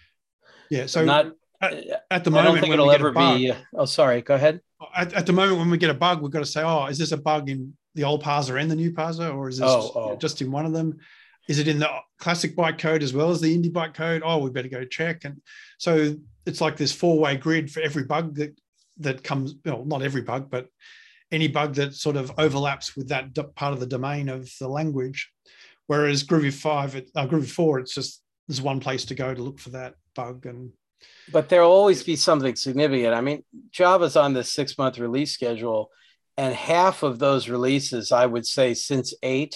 [0.70, 0.86] yeah.
[0.86, 3.54] So not at, at the moment, I don't think it'll ever bug, be.
[3.76, 4.22] Oh, sorry.
[4.22, 4.62] Go ahead.
[4.96, 6.98] At, at, the moment, when we get a bug, we've got to say, "Oh, is
[6.98, 9.92] this a bug in the old parser and the new parser, or is this oh,
[9.96, 10.16] oh.
[10.18, 10.98] just in one of them?
[11.48, 14.22] Is it in the classic bytecode as well as the indy bytecode?
[14.24, 15.26] Oh, we better go check.
[15.26, 15.42] And
[15.80, 16.16] so
[16.46, 18.56] it's like this four-way grid for every bug that
[19.00, 19.56] that comes.
[19.66, 20.68] Well, not every bug, but
[21.32, 25.32] any bug that sort of overlaps with that part of the domain of the language.
[25.88, 29.60] Whereas Groovy five, uh, Groovy four, it's just there's one place to go to look
[29.60, 30.72] for that bug and
[31.32, 33.14] but there'll always be something significant.
[33.14, 35.92] I mean, Java's on this six month release schedule,
[36.38, 39.56] and half of those releases, I would say, since eight,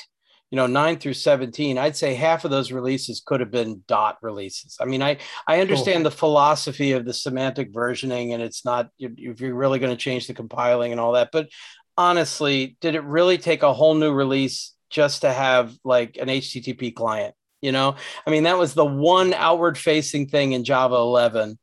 [0.53, 4.17] you know, nine through 17, I'd say half of those releases could have been dot
[4.21, 4.77] releases.
[4.79, 6.11] I mean, I, I understand cool.
[6.11, 10.27] the philosophy of the semantic versioning, and it's not, if you're really going to change
[10.27, 11.29] the compiling and all that.
[11.31, 11.49] But
[11.97, 16.93] honestly, did it really take a whole new release just to have like an HTTP
[16.93, 17.33] client?
[17.63, 17.95] You know,
[18.27, 21.57] I mean, that was the one outward facing thing in Java 11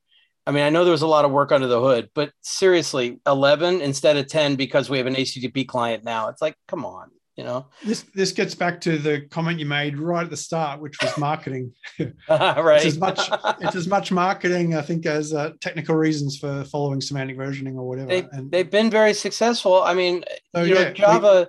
[0.47, 3.21] I mean, I know there was a lot of work under the hood, but seriously,
[3.25, 6.29] 11 instead of 10 because we have an HTTP client now.
[6.29, 7.67] It's like, come on, you know.
[7.85, 11.17] This this gets back to the comment you made right at the start, which was
[11.19, 11.73] marketing.
[12.29, 12.77] right.
[12.77, 17.01] it's as much it's as much marketing, I think, as uh, technical reasons for following
[17.01, 18.09] semantic versioning or whatever.
[18.09, 19.83] They, and they've been very successful.
[19.83, 20.25] I mean,
[20.55, 21.49] so, you yeah, know, Java.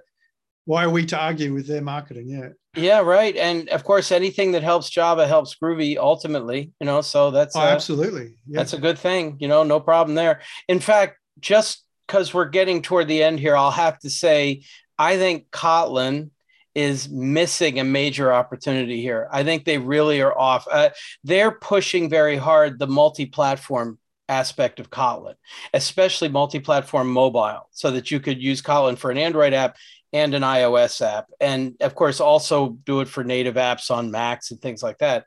[0.65, 2.29] We, why are we to argue with their marketing?
[2.29, 2.49] Yeah.
[2.75, 3.35] Yeah, right.
[3.35, 7.61] And of course, anything that helps Java helps Groovy ultimately, you know, so that's oh,
[7.61, 8.37] absolutely.
[8.47, 8.59] Yeah.
[8.59, 10.39] That's a good thing, you know, no problem there.
[10.69, 14.63] In fact, just because we're getting toward the end here, I'll have to say,
[15.01, 16.29] I think Kotlin
[16.75, 19.27] is missing a major opportunity here.
[19.31, 20.67] I think they really are off.
[20.71, 20.91] Uh,
[21.23, 23.97] they're pushing very hard the multi platform
[24.29, 25.33] aspect of Kotlin,
[25.73, 29.75] especially multi platform mobile, so that you could use Kotlin for an Android app
[30.13, 34.51] and an iOS app, and of course also do it for native apps on Macs
[34.51, 35.25] and things like that.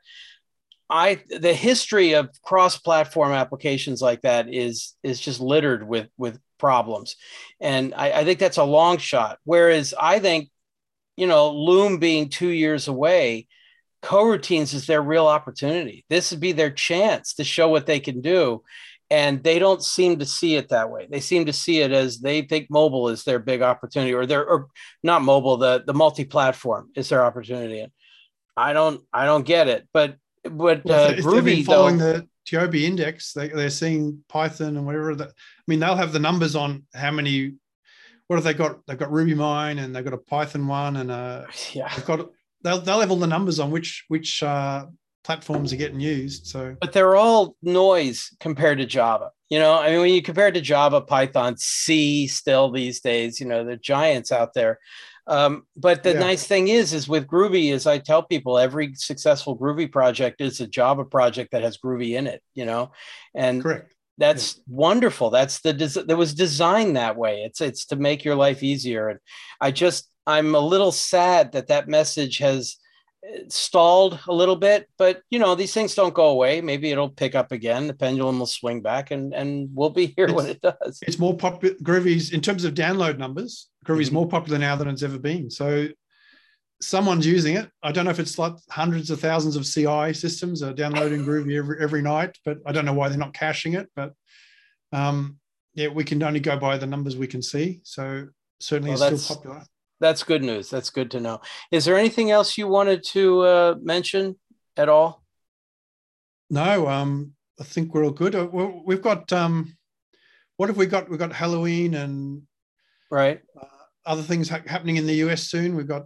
[0.89, 7.15] I the history of cross-platform applications like that is is just littered with with problems,
[7.59, 9.39] and I, I think that's a long shot.
[9.43, 10.49] Whereas I think,
[11.15, 13.47] you know, Loom being two years away,
[14.03, 16.05] coroutines is their real opportunity.
[16.09, 18.61] This would be their chance to show what they can do
[19.09, 21.07] and they don't seem to see it that way.
[21.09, 24.45] They seem to see it as they think mobile is their big opportunity, or they're
[24.45, 24.67] or
[25.03, 27.81] not mobile, the the multi-platform is their opportunity.
[27.81, 27.91] And
[28.57, 32.83] I don't I don't get it, but but well, uh, Groovy following though, the TIOBE
[32.83, 35.29] index, they, they're seeing Python and whatever that.
[35.29, 37.55] I mean, they'll have the numbers on how many.
[38.27, 38.79] What have they got?
[38.87, 41.47] They've got RubyMine and they've got a Python one and a.
[41.73, 41.93] Yeah.
[41.95, 42.29] They've got.
[42.63, 44.85] They'll they'll have all the numbers on which which uh,
[45.23, 46.47] platforms are getting used.
[46.47, 49.31] So, but they're all noise compared to Java.
[49.49, 53.39] You know, I mean, when you compare it to Java, Python, C, still these days,
[53.39, 54.79] you know, the giants out there.
[55.27, 56.19] Um, but the yeah.
[56.19, 60.61] nice thing is, is with Groovy, is I tell people every successful Groovy project is
[60.61, 62.41] a Java project that has Groovy in it.
[62.53, 62.91] You know,
[63.33, 63.95] and correct.
[64.17, 64.63] That's yeah.
[64.67, 65.29] wonderful.
[65.29, 65.73] That's the
[66.07, 67.43] that was designed that way.
[67.43, 69.09] It's it's to make your life easier.
[69.09, 69.19] And
[69.59, 72.77] I just I'm a little sad that that message has
[73.47, 76.61] stalled a little bit, but you know these things don't go away.
[76.61, 77.87] Maybe it'll pick up again.
[77.87, 80.99] The pendulum will swing back, and and we'll be here it's, when it does.
[81.01, 81.75] It's more popular.
[81.75, 83.69] Groovy's in terms of download numbers.
[83.85, 84.15] Groovy's mm-hmm.
[84.15, 85.49] more popular now than it's ever been.
[85.49, 85.87] So
[86.81, 87.69] someone's using it.
[87.83, 91.57] I don't know if it's like hundreds of thousands of CI systems are downloading Groovy
[91.57, 93.89] every every night, but I don't know why they're not caching it.
[93.95, 94.13] But
[94.91, 95.39] um,
[95.73, 97.81] yeah, we can only go by the numbers we can see.
[97.83, 98.27] So
[98.59, 99.63] certainly well, it's still popular
[100.05, 100.69] that's good news.
[100.69, 101.41] That's good to know.
[101.71, 104.35] Is there anything else you wanted to uh, mention
[104.77, 105.23] at all?
[106.49, 108.35] No, um, I think we're all good.
[108.35, 108.47] Uh,
[108.85, 109.75] we've got um,
[110.57, 111.09] what have we got?
[111.09, 112.43] We've got Halloween and
[113.09, 113.65] right uh,
[114.05, 115.75] other things ha- happening in the US soon.
[115.75, 116.05] We've got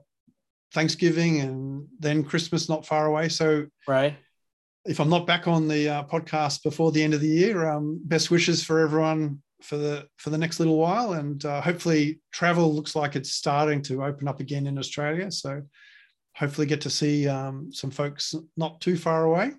[0.73, 3.27] Thanksgiving and then Christmas not far away.
[3.27, 4.15] So right.
[4.85, 7.99] If I'm not back on the uh, podcast before the end of the year, um,
[8.05, 12.73] best wishes for everyone for the for the next little while, and uh, hopefully travel
[12.73, 15.31] looks like it's starting to open up again in Australia.
[15.31, 15.64] So
[16.36, 19.52] hopefully get to see um, some folks not too far away.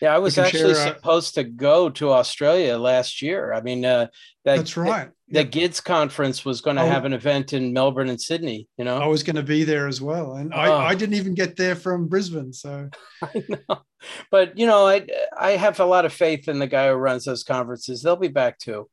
[0.00, 3.52] Yeah, I was actually share, uh, supposed to go to Australia last year.
[3.52, 4.06] I mean, uh,
[4.44, 5.10] that, that's right.
[5.26, 8.68] The, the GIDS conference was going to oh, have an event in Melbourne and Sydney.
[8.76, 10.56] You know, I was going to be there as well, and oh.
[10.56, 12.52] I, I didn't even get there from Brisbane.
[12.52, 12.88] So
[13.22, 13.80] I know.
[14.30, 15.04] but you know, I
[15.36, 18.00] I have a lot of faith in the guy who runs those conferences.
[18.00, 18.88] They'll be back too.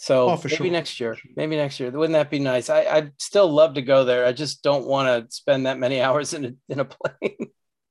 [0.00, 0.70] So Oh, maybe sure.
[0.70, 1.18] next year.
[1.36, 1.90] Maybe next year.
[1.90, 2.70] Wouldn't that be nice?
[2.70, 4.24] I, I'd still love to go there.
[4.24, 7.50] I just don't want to spend that many hours in a in a plane.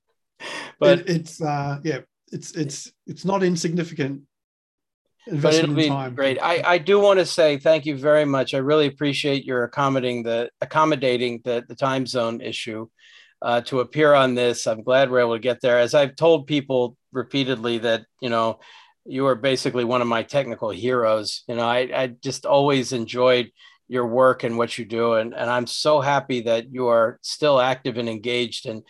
[0.79, 1.99] but It- it's uh, yeah,
[2.31, 4.23] it's it's it's not insignificant
[5.31, 6.15] but it'll be time.
[6.15, 6.39] great.
[6.41, 8.55] I, I do want to say thank you very much.
[8.55, 12.87] I really appreciate your accommodating the accommodating the, the time zone issue
[13.43, 14.65] uh, to appear on this.
[14.65, 15.77] I'm glad we're able to get there.
[15.77, 18.59] As I've told people repeatedly that you know
[19.05, 21.43] you are basically one of my technical heroes.
[21.47, 23.51] You know, I, I just always enjoyed
[23.87, 27.59] your work and what you do, and and I'm so happy that you are still
[27.59, 28.83] active and engaged and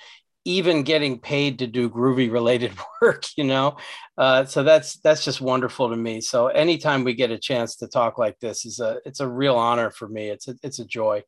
[0.45, 3.77] even getting paid to do groovy related work you know?
[4.17, 6.21] Uh, so that's that's just wonderful to me.
[6.21, 9.55] So anytime we get a chance to talk like this is a it's a real
[9.55, 10.29] honor for me.
[10.29, 11.23] It's a, it's a joy.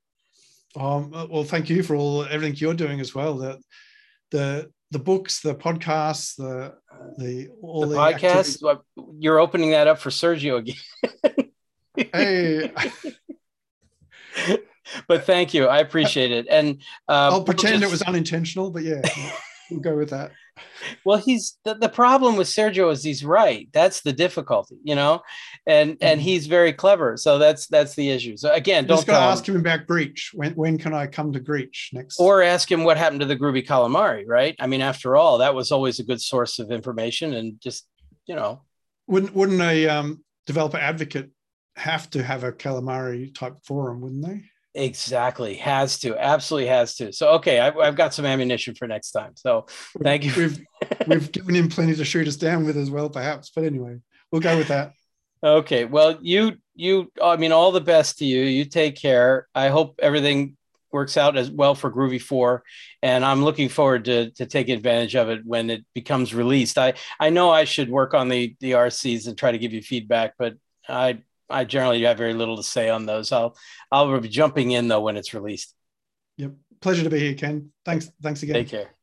[0.75, 3.37] Um, well, thank you for all everything you're doing as well.
[3.37, 3.59] That
[4.31, 6.75] the the books, the podcasts, the
[7.17, 8.61] the all the the, podcast?
[8.61, 8.83] what-
[9.17, 10.75] you're opening that up for sergio again.
[12.13, 12.71] Hey,
[15.07, 15.65] but thank you.
[15.67, 16.47] I appreciate it.
[16.49, 19.01] And uh, I'll pretend it was unintentional, but yeah,
[19.69, 20.31] we'll go with that.
[21.05, 25.21] Well he's the, the problem with sergio is he's right that's the difficulty you know
[25.67, 26.23] and and Mhm.
[26.23, 29.31] he's very clever so that's that's the issue so again don't Just got to him.
[29.31, 30.33] ask him about Greach.
[30.33, 32.19] When when can I come to Greach next?
[32.19, 35.55] or ask him what happened to the groovy calamari right i mean after all that
[35.55, 37.87] was always a good source of information and just
[38.25, 38.61] you know
[39.07, 41.29] wouldn't wouldn't a um, developer advocate
[41.75, 44.01] have to have a calamari type forum?
[44.01, 44.43] Wouldn't they?
[44.73, 45.55] Exactly.
[45.55, 46.17] Has to.
[46.17, 47.11] Absolutely has to.
[47.13, 49.33] So okay I've, I've got some ammunition for next time.
[49.35, 49.65] So
[50.01, 50.33] thank you.
[50.35, 50.59] We've
[51.07, 53.51] we've given him plenty to shoot us down with as well, perhaps.
[53.53, 53.97] But anyway,
[54.31, 54.93] we'll go with that.
[55.43, 55.85] okay.
[55.85, 58.41] Well you you i mean all the best to you.
[58.43, 59.47] You take care.
[59.53, 60.57] I hope everything
[60.91, 62.63] works out as well for groovy 4
[63.01, 66.77] and i'm looking forward to to take advantage of it when it becomes released.
[66.77, 69.81] I i know i should work on the the rcs and try to give you
[69.81, 70.55] feedback but
[70.89, 71.19] i
[71.51, 73.55] i generally have very little to say on those i'll
[73.91, 75.75] i'll be jumping in though when it's released
[76.37, 76.53] Yep.
[76.81, 77.71] Pleasure to be here, Ken.
[77.85, 78.09] Thanks.
[78.23, 78.55] Thanks again.
[78.55, 78.95] take care